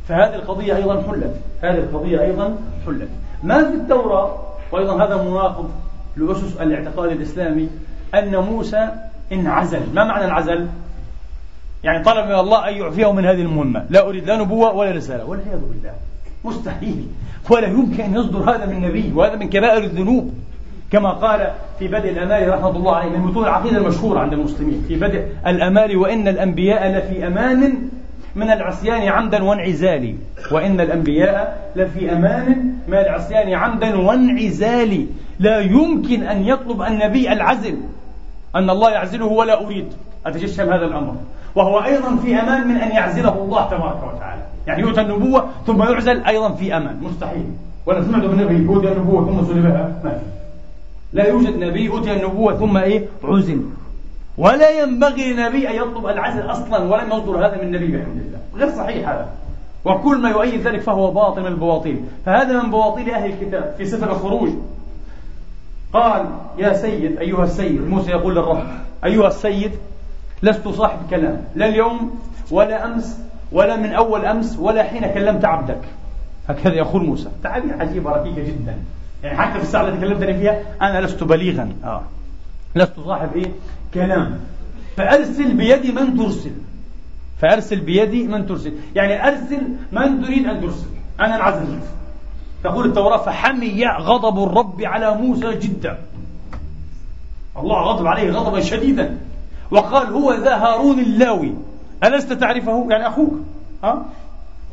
[0.10, 1.36] فهذه القضية أيضا حلت.
[1.62, 2.55] هذه القضية أيضا
[2.86, 3.10] حلت.
[3.43, 4.38] ما في التوراة
[4.72, 5.70] وأيضا هذا مناقض
[6.18, 7.70] لأسس الاعتقاد الإسلامي
[8.16, 8.89] أن موسى
[9.32, 9.82] انعزل.
[9.93, 10.68] ما معنى انعزل؟
[11.84, 13.86] يعني طلب من الله أن يعفيه من هذه المهمة.
[13.89, 15.26] لا أريد لا نبوة ولا رسالة.
[15.26, 15.93] والعياذ بالله.
[16.45, 17.07] مستحيل.
[17.49, 20.34] ولا يمكن أن يصدر هذا من نبي وهذا من كبائر الذنوب.
[20.91, 24.95] كما قال في بدء الأمال رحمة الله عليه من متون العقيدة المشهورة عند المسلمين في
[24.95, 27.89] بدء الأمال وإن الأنبياء لفي أمان
[28.36, 30.15] من العصيان عمدا وانعزال
[30.51, 35.05] وإن الأنبياء لفي أمان من العصيان عمدا وانعزال
[35.39, 37.77] لا يمكن أن يطلب النبي العزل.
[38.55, 39.86] أن الله يعزله ولا أريد.
[40.25, 41.15] أتجشم هذا الأمر؟
[41.55, 44.41] وهو أيضا في أمان من أن يعزله الله تبارك وتعالى.
[44.67, 46.97] يعني يؤتى النبوة ثم يعزل أيضا في أمان.
[47.01, 47.45] مستحيل.
[47.86, 50.25] ولا سمعت من نبي أوتي النبوة ثم سلبها ما في.
[51.13, 53.61] لا يوجد نبي أوتي النبوة ثم إيه؟ عزل.
[54.39, 58.39] ولا ينبغي لنبي أن يطلب العزل أصلا ولم يصدر هذا من النبي بحمد الله.
[58.55, 59.29] غير صحيح هذا.
[59.85, 64.11] وكل ما يؤيد ذلك فهو باطل من البواطيل فهذا من بواطيل أهل الكتاب في سفر
[64.11, 64.49] الخروج.
[65.93, 66.25] قال
[66.57, 67.87] يا سيد أيها السيد.
[67.87, 68.63] موسى يقول للرب
[69.05, 69.71] أيها السيد
[70.43, 71.41] لست صاحب كلام.
[71.55, 72.19] لا اليوم
[72.51, 73.19] ولا أمس
[73.51, 75.81] ولا من أول أمس ولا حين كلمت عبدك.
[76.49, 77.29] هكذا يقول موسى.
[77.43, 78.75] تعابير عجيبة رقيقة جدا.
[79.23, 81.71] يعني حتى في الساعة التي كلمتني فيها أنا لست بليغا.
[81.83, 82.01] آه.
[82.76, 83.51] لست صاحب إيه؟
[83.93, 84.39] كلام.
[84.97, 86.51] فأرسل بيدي من ترسل.
[87.41, 88.74] فأرسل بيدي من ترسل.
[88.95, 89.61] يعني أرسل
[89.91, 90.88] من تريد أن ترسل.
[91.20, 91.84] أنا انعزلت
[92.63, 95.97] تقول التوراة فحمي غضب الرب على موسى جدا.
[97.57, 99.17] الله غضب عليه غضبا شديدا.
[99.72, 101.53] وقال هو ذا هارون اللاوي.
[102.03, 103.34] ألست تعرفه؟ يعني أخوك.
[103.84, 104.05] ها؟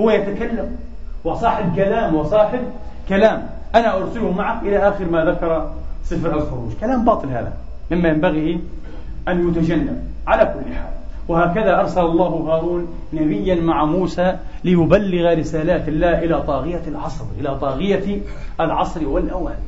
[0.00, 0.76] هو يتكلم.
[1.24, 2.60] وصاحب كلام وصاحب
[3.08, 3.48] كلام.
[3.74, 5.72] أنا أرسله معك إلى آخر ما ذكر
[6.04, 6.72] سفر الخروج.
[6.80, 7.52] كلام باطل هذا.
[7.90, 8.60] مما ينبغي
[9.28, 10.02] أن يتجنب.
[10.26, 10.92] على كل حال
[11.28, 18.20] وهكذا أرسل الله هارون نبيا مع موسى ليبلغ رسالات الله إلى طاغية العصر إلى طاغية
[18.60, 19.58] العصر والأوان.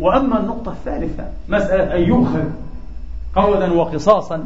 [0.00, 2.44] وأما النقطة الثالثة مسألة أن يؤخذ
[3.36, 4.44] قولا وقصاصا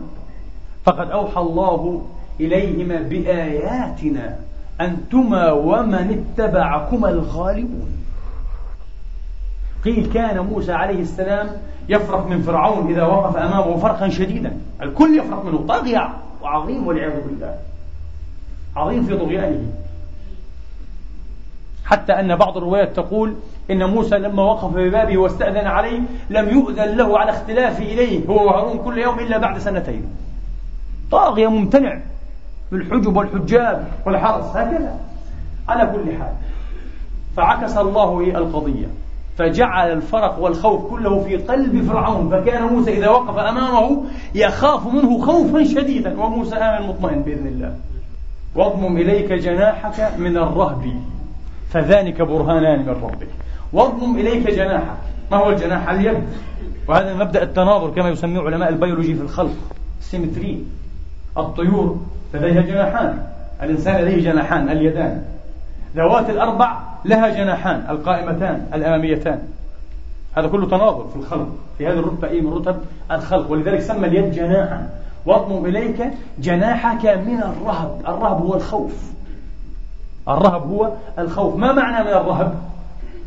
[0.84, 2.06] فقد أوحى الله
[2.40, 4.38] إليهما بآياتنا
[4.80, 8.01] أنتما ومن اتبعكما الغالبون.
[9.84, 11.48] قيل كان موسى عليه السلام
[11.88, 14.56] يفرح من فرعون إذا وقف أمامه فرحا شديدا.
[14.82, 15.64] الكل يفرح منه.
[15.68, 16.08] طاغية
[16.42, 17.54] وعظيم والعياذ بالله.
[18.76, 19.62] عظيم في طغيانه.
[21.84, 23.34] حتى أن بعض الروايات تقول
[23.70, 28.78] إن موسى لما وقف ببابه واستأذن عليه لم يؤذن له على اختلاف إليه هو وهارون
[28.78, 30.04] كل يوم إلا بعد سنتين.
[31.10, 32.00] طاغية ممتنع
[32.72, 35.00] بالحجب والحجاب والحرس هكذا.
[35.68, 36.32] على كل حال.
[37.36, 38.86] فعكس الله القضية.
[39.36, 44.04] فجعل الفرق والخوف كله في قلب فرعون فكان موسى إذا وقف أمامه
[44.34, 47.76] يخاف منه خوفا شديدا وموسى آمن مطمئن بإذن الله.
[48.54, 50.92] واضمم إليك جناحك من الرهب
[51.70, 53.28] فذلك برهانان من ربك.
[53.72, 54.98] واضمم إليك جناحك
[55.30, 56.22] ما هو الجناح؟ اليد.
[56.88, 59.56] وهذا مبدأ التناظر كما يسميه علماء البيولوجي في الخلق.
[60.00, 60.64] ال symmetry
[61.38, 62.00] الطيور
[62.34, 63.22] لديها جناحان
[63.62, 65.22] الإنسان لديه جناحان اليدان.
[65.96, 69.42] ذوات الأربع لها جناحان القائمتان الأماميتان.
[70.36, 71.48] هذا كله تناظر في الخلق
[71.78, 72.76] في هذه الرتبة أي من رتب
[73.10, 73.50] الخلق.
[73.50, 74.88] ولذلك سمى اليد جناحا.
[75.26, 76.06] واضمم إليك
[76.38, 78.00] جناحك من الرهب.
[78.08, 79.12] الرهب هو الخوف.
[80.28, 81.56] الرهب هو الخوف.
[81.56, 82.54] ما معنى من الرهب؟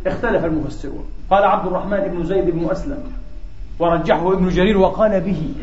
[0.08, 1.04] اختلف المفسرون.
[1.30, 3.04] قال عبد الرحمن بن زيد بن أسلم
[3.80, 5.54] ورجحه ابن جرير وقال به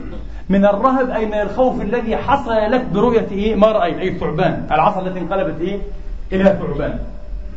[0.49, 4.67] من الرهب أي من الخوف الذي حصل لك برؤية إيه؟ ما رأيت أي الثعبان.
[4.71, 5.79] العصا التي انقلبت إيه؟
[6.33, 6.99] إلى ثعبان.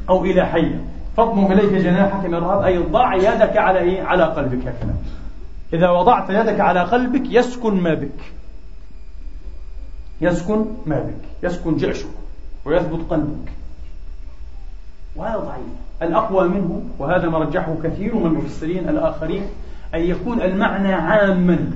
[0.10, 0.82] أو إلى حية
[1.18, 4.96] فاضمم إليك جناحك من الرهب أي ضع يدك على إيه؟ على قلبك هكذا
[5.74, 8.34] إذا وضعت يدك على قلبك يسكن ما بك.
[10.22, 11.44] يسكن ما بك.
[11.44, 12.10] يسكن جأشك
[12.66, 13.52] ويثبت قلبك.
[15.16, 15.66] وهذا ضعيف.
[16.02, 19.44] الأقوى منه وهذا ما رجحه كثير من المفسرين الآخرين
[19.94, 21.72] أن يكون المعنى عاما.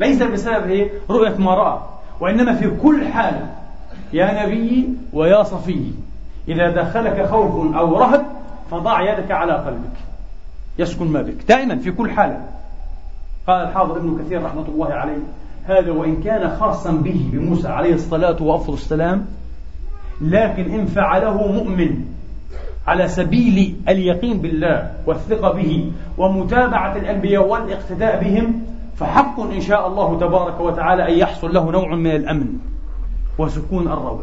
[0.00, 1.78] ليس بسبب إيه؟ رؤية ما رأى
[2.20, 3.46] وإنما في كل حال.
[4.12, 5.92] يا نبي ويا صفي.
[6.48, 8.24] إذا دخلك خوف أو رهب
[8.70, 9.96] فضع يدك على قلبك.
[10.78, 11.36] يسكن ما بك.
[11.48, 12.40] دائما في كل حالة.
[13.46, 15.18] قال الحافظ ابن كثير رحمة الله عليه
[15.66, 19.26] هذا وإن كان خاصا به بموسى عليه الصلاة وأفضل السلام
[20.20, 22.04] لكن إن فعله مؤمن
[22.86, 28.62] على سبيل اليقين بالله والثقة به ومتابعة الأنبياء والاقتداء بهم
[28.96, 32.46] فحق إن شاء الله تبارك وتعالى أن يحصل له نوع من الأمن
[33.38, 34.20] وسكون الروع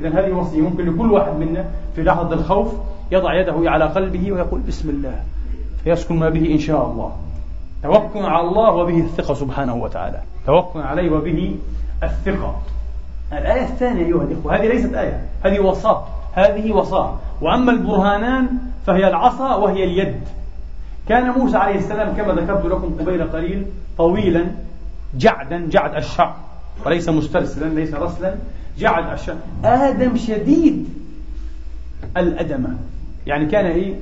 [0.00, 1.64] إذا هذه وصية ممكن لكل واحد منا
[1.96, 2.72] في لحظة الخوف
[3.12, 5.20] يضع يده على قلبه ويقول بسم الله
[5.84, 7.12] فيسكن ما به إن شاء الله.
[7.82, 10.20] توكل على الله وبه الثقة سبحانه وتعالى.
[10.46, 11.56] توكل عليه وبه
[12.02, 12.56] الثقة.
[13.32, 17.18] الآية الثانية أيها الإخوة هذه ليست آية هذه وصاة هذه وصاة.
[17.40, 18.48] وأما البرهانان
[18.86, 20.20] فهي العصا وهي اليد.
[21.08, 23.66] كان موسى عليه السلام كما ذكرت لكم قبيل قليل
[23.98, 24.46] طويلا
[25.14, 26.36] جعدا جعد الشعر
[26.86, 28.34] وليس مسترسلا ليس رسلا
[28.80, 30.88] جعد الشعر آدم شديد
[32.16, 32.76] الأدمة
[33.26, 33.94] يعني كان إيه؟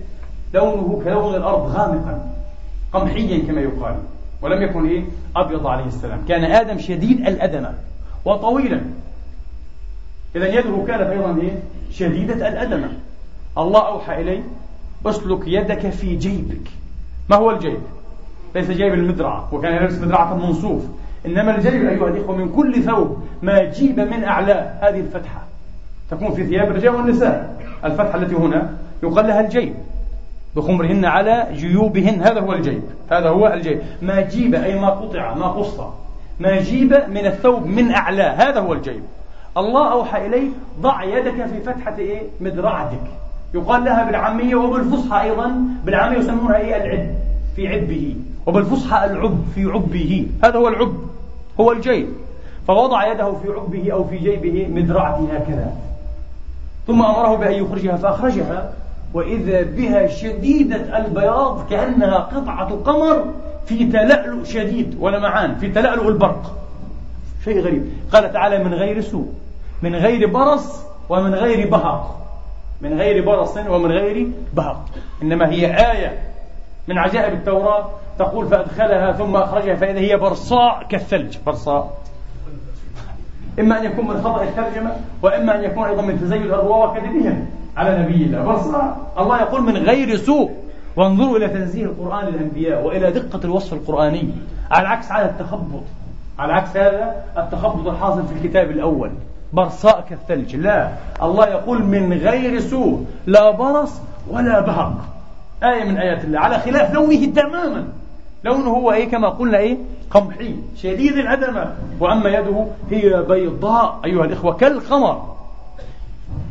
[0.55, 2.35] لونه كلون الأرض غامقا
[2.93, 3.97] قمحيا كما يقال.
[4.43, 5.05] ولم يكن إيه؟
[5.37, 6.21] أبيض عليه السلام.
[6.29, 7.75] كان آدم شديد الأدمة
[8.25, 8.81] وطويلا.
[10.37, 12.89] إذا يده كانت أيضا إيه؟ شديدة الأدمة
[13.59, 14.43] الله أوحى إليه
[15.07, 16.69] أسلك يدك في جيبك.
[17.31, 17.81] ما هو الجيب؟
[18.55, 19.55] ليس جيب المدرعة.
[19.55, 20.83] وكان يلبس مدرعة منصوف.
[21.27, 25.43] إنما الجيب أيها الإخوة من كل ثوب ما جيب من أعلاه هذه الفتحة.
[26.11, 27.57] تكون في ثياب الرجال والنساء.
[27.85, 28.71] الفتحة التي هنا
[29.03, 29.75] يقال لها الجيب.
[30.57, 32.23] بخمرهن على جيوبهن.
[32.23, 32.83] هذا هو الجيب.
[33.11, 33.81] هذا هو الجيب.
[34.03, 35.81] ما جيب أي ما قطع ما قص.
[36.41, 39.03] ما جيب من الثوب من أعلاه هذا هو الجيب.
[39.57, 40.49] الله أوحى إليه
[40.81, 43.05] ضع يدك في فتحة إيه؟ مدرعتك.
[43.55, 45.53] يقال لها بالعامية وبالفصحى أيضا.
[45.85, 47.15] بالعامية يسمونها إيه؟ العد
[47.57, 48.17] في عبه.
[48.47, 50.27] وبالفصحى العب في عبه.
[50.45, 50.95] هذا هو العب
[51.61, 52.09] هو الجيب.
[52.69, 55.73] فوضع يده في عبه أو في جيبه مدرعته هكذا.
[56.87, 58.73] ثم أمره بأن يخرجها فأخرجها.
[59.15, 63.25] وإذا بها شديدة البياض كأنها قطعة قمر
[63.67, 66.57] في تلألؤ شديد ولمعان في تلألؤ البرق.
[67.45, 67.93] شيء غريب.
[68.13, 69.29] قال تعالى من غير سوء
[69.83, 72.15] من غير برص ومن غير بهق.
[72.81, 74.85] من غير برص ومن غير بهق.
[75.23, 76.19] إنما هي آية
[76.89, 81.37] من عجائب التوراة تقول فأدخلها ثم أخرجها فإذا هي برصاء كالثلج.
[81.47, 81.99] برصاء
[83.61, 84.93] إما أن يكون من خطأ الترجمة
[85.23, 87.47] وإما أن يكون أيضا من تزيد الرواة وكذبهم
[87.77, 88.43] على نبي الله.
[88.43, 90.51] برصاء الله يقول من غير سوء.
[90.97, 94.31] وانظروا إلى تنزيه القرآن للأنبياء وإلى دقة الوصف القرآني.
[94.71, 95.83] على عكس هذا التخبط.
[96.39, 99.11] على عكس هذا التخبط الحاصل في الكتاب الأول.
[99.53, 100.57] برصاء كالثلج.
[100.57, 100.89] لا.
[101.23, 103.07] الله يقول من غير سوء.
[103.27, 104.01] لا برص
[104.31, 104.95] ولا بهق.
[105.63, 106.41] آية من آيات الله.
[106.41, 107.85] على خلاف لونه تماما.
[108.45, 109.77] لونه هو إيه كما قلنا إيه؟
[110.11, 110.55] قمحي.
[110.77, 115.37] شديد العدمة وأما يده هي بيضاء أيها الإخوة كالقمر.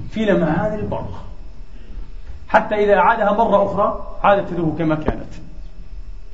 [0.09, 1.23] في لمعان البرق.
[2.47, 5.33] حتى إذا أعادها مرة أخرى عادت يده كما كانت.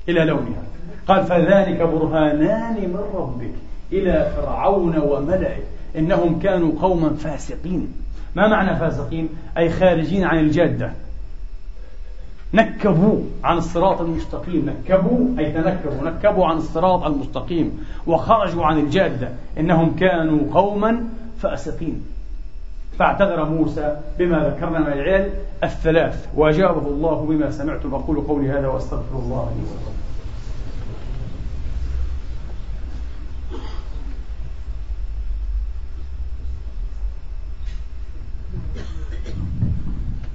[0.09, 0.63] إلى لونها.
[1.07, 3.53] قال فذلك برهانان من ربك
[3.91, 5.63] إلى فرعون وملئه.
[5.97, 7.93] إنهم كانوا قوما فاسقين.
[8.35, 10.93] ما معنى فاسقين؟ أي خارجين عن الجادة.
[12.53, 14.69] نكبوا عن الصراط المستقيم.
[14.69, 16.09] نكبوا أي تنكبوا.
[16.09, 17.85] نكبوا عن الصراط المستقيم.
[18.07, 19.29] وخرجوا عن الجادة.
[19.57, 21.03] إنهم كانوا قوما
[21.39, 22.03] فاسقين.
[22.99, 25.29] فاعتذر موسى بما ذكرنا من العلل
[25.63, 26.27] الثلاث.
[26.35, 30.02] وأجابه الله بما سمعت أقول قولي هذا وأستغفر الله لي ولكم.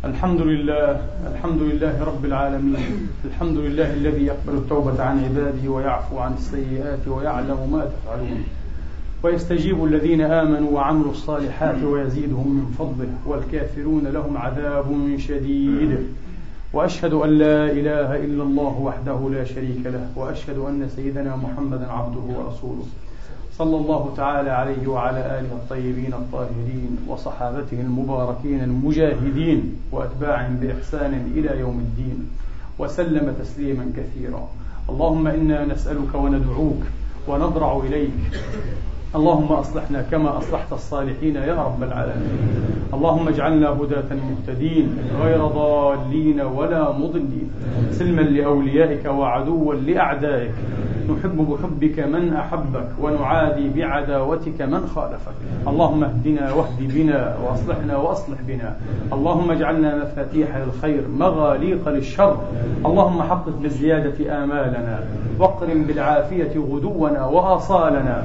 [0.05, 1.01] الحمد لله
[1.35, 7.69] الحمد لله رب العالمين الحمد لله الذي يقبل التوبة عن عباده ويعفو عن السيئات ويعلم
[7.73, 8.45] ما تفعلون.
[9.23, 15.99] ويستجيب الذين آمنوا وعملوا الصالحات ويزيدهم من فضله والكافرون لهم عذاب شديد.
[16.73, 22.21] وأشهد أن لا إله إلا الله وحده لا شريك له وأشهد أن سيدنا محمدا عبده
[22.21, 22.87] ورسوله.
[23.59, 31.79] صلى الله تعالى عليه وعلى آله الطيبين الطاهرين وصحابته المباركين المجاهدين وأتباعهم بإحسان إلى يوم
[31.79, 32.31] الدين
[32.79, 34.49] وسلم تسليما كثيرا.
[34.89, 36.83] اللهم إنا نسألك وندعوك
[37.29, 38.43] ونضرع إليك.
[39.15, 42.39] اللهم أصلحنا كما أصلحت الصالحين يا رب العالمين.
[42.95, 47.51] اللهم اجعلنا هداة مهتدين غير ضالين ولا مضلين.
[47.91, 50.55] سلما لأوليائك وعدوا لأعدائك.
[51.09, 55.37] نحب بحبك من أحبك ونعادي بعداوتك من خالفك.
[55.69, 58.77] اللهم اهدنا واهد بنا وأصلحنا وأصلح بنا.
[59.13, 62.37] اللهم اجعلنا مفاتيح للخير مغاليق للشر.
[62.87, 65.05] اللهم حقق بالزيادة آمالنا
[65.39, 68.25] واقرم بالعافية غدونا وآصالنا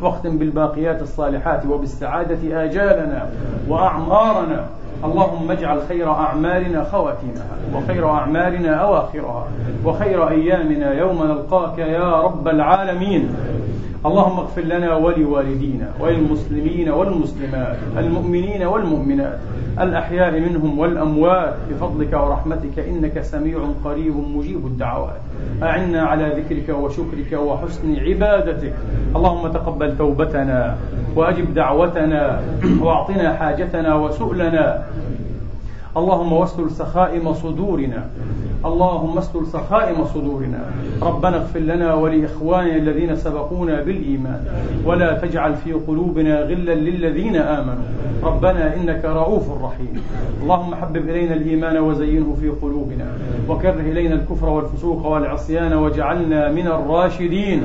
[0.00, 3.30] واختم بالباقيات الصالحات وبالسعادة آجالنا
[3.68, 4.66] وأعمارنا.
[5.04, 9.46] اللهم اجعل خير أعمالنا خواتيمها وخير أعمالنا أواخرها
[9.84, 13.28] وخير أيامنا يوم نلقاك يا رب العالمين.
[14.06, 19.38] اللهم اغفر لنا ولوالدينا وللمسلمين والمسلمات المؤمنين والمؤمنات
[19.80, 25.20] الأحياء منهم والأموات بفضلك ورحمتك إنك سميع قريب مجيب الدعوات.
[25.62, 28.74] أعنا على ذكرك وشكرك وحسن عبادتك.
[29.16, 30.76] اللهم تقبل توبتنا
[31.16, 32.42] وأجب دعوتنا
[32.80, 34.82] وأعطنا حاجتنا وسؤلنا.
[35.96, 38.10] اللهم واستر سخائم صدورنا.
[38.64, 40.60] اللهم استر سخائم صدورنا.
[41.02, 44.44] ربنا اغفر لنا ولإخواننا الذين سبقونا بالإيمان.
[44.84, 47.84] ولا تجعل في قلوبنا غلا للذين آمنوا.
[48.22, 50.02] ربنا إنك رؤوف رحيم.
[50.42, 53.06] اللهم حبب إلينا الإيمان وزينه في قلوبنا.
[53.48, 57.62] وكره إلينا الكفر والفسوق والعصيان وجعلنا من الراشدين.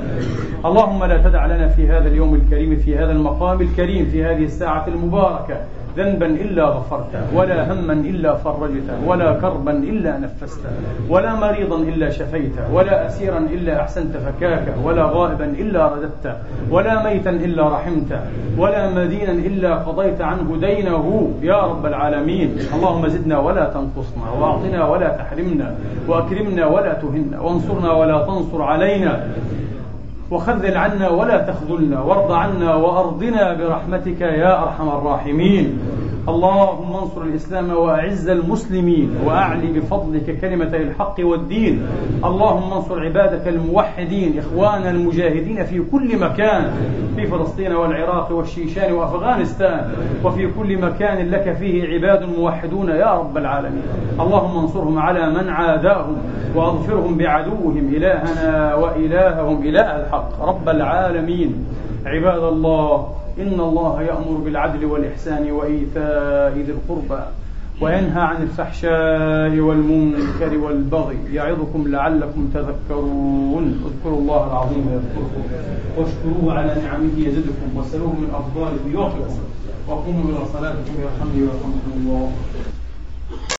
[0.66, 4.88] اللهم لا تدع لنا في هذا اليوم الكريم في هذا المقام الكريم في هذه الساعة
[4.88, 5.58] المباركة.
[5.98, 10.70] ذنبا إلا غفرته ولا هما إلا فرجته ولا كربا إلا نفسته
[11.10, 16.34] ولا مريضا إلا شفيته ولا أسيرا إلا أحسنت فكاكه ولا غائبا إلا رددته
[16.72, 18.22] ولا ميتا إلا رحمته
[18.58, 21.32] ولا مدينا إلا قضيت عنه دينه.
[21.42, 25.76] يا رب العالمين اللهم زدنا ولا تنقصنا وأعطنا ولا تحرمنا
[26.08, 29.14] وأكرمنا ولا تهنا وانصرنا ولا تنصر علينا.
[30.32, 35.80] وخذل عنا ولا تخذلنا وارض عنا وأرضنا برحمتك يا أرحم الراحمين.
[36.28, 41.88] اللهم انصر الإسلام وأعز المسلمين وأعلي بفضلك كلمة الحق والدين.
[42.26, 46.72] اللهم انصر عبادك الموحدين اخواننا المجاهدين في كل مكان
[47.16, 49.92] في فلسطين والعراق والشيشان وأفغانستان
[50.24, 53.84] وفي كل مكان لك فيه عباد موحدون يا رب العالمين.
[54.20, 56.18] اللهم انصرهم على من عاداهم
[56.56, 60.42] وأظفرهم بعدوهم إلهنا وإلههم إله الحق.
[60.42, 61.66] رب العالمين.
[62.06, 67.24] عباد الله إن الله يأمر بالعدل والإحسان وإيتاء ذي القربى
[67.82, 73.66] وينهى عن الفحشاء والمنكر والبغي يعظكم لعلكم تذكرون.
[73.86, 75.44] اذكروا الله العظيم يذكركم.
[75.98, 79.40] واشكروه على نعمه يزدكم واسألوه من أفضاله يعطكم
[79.88, 82.32] وقوموا إلى صلاتكم يرحمني ويرحمكم الله.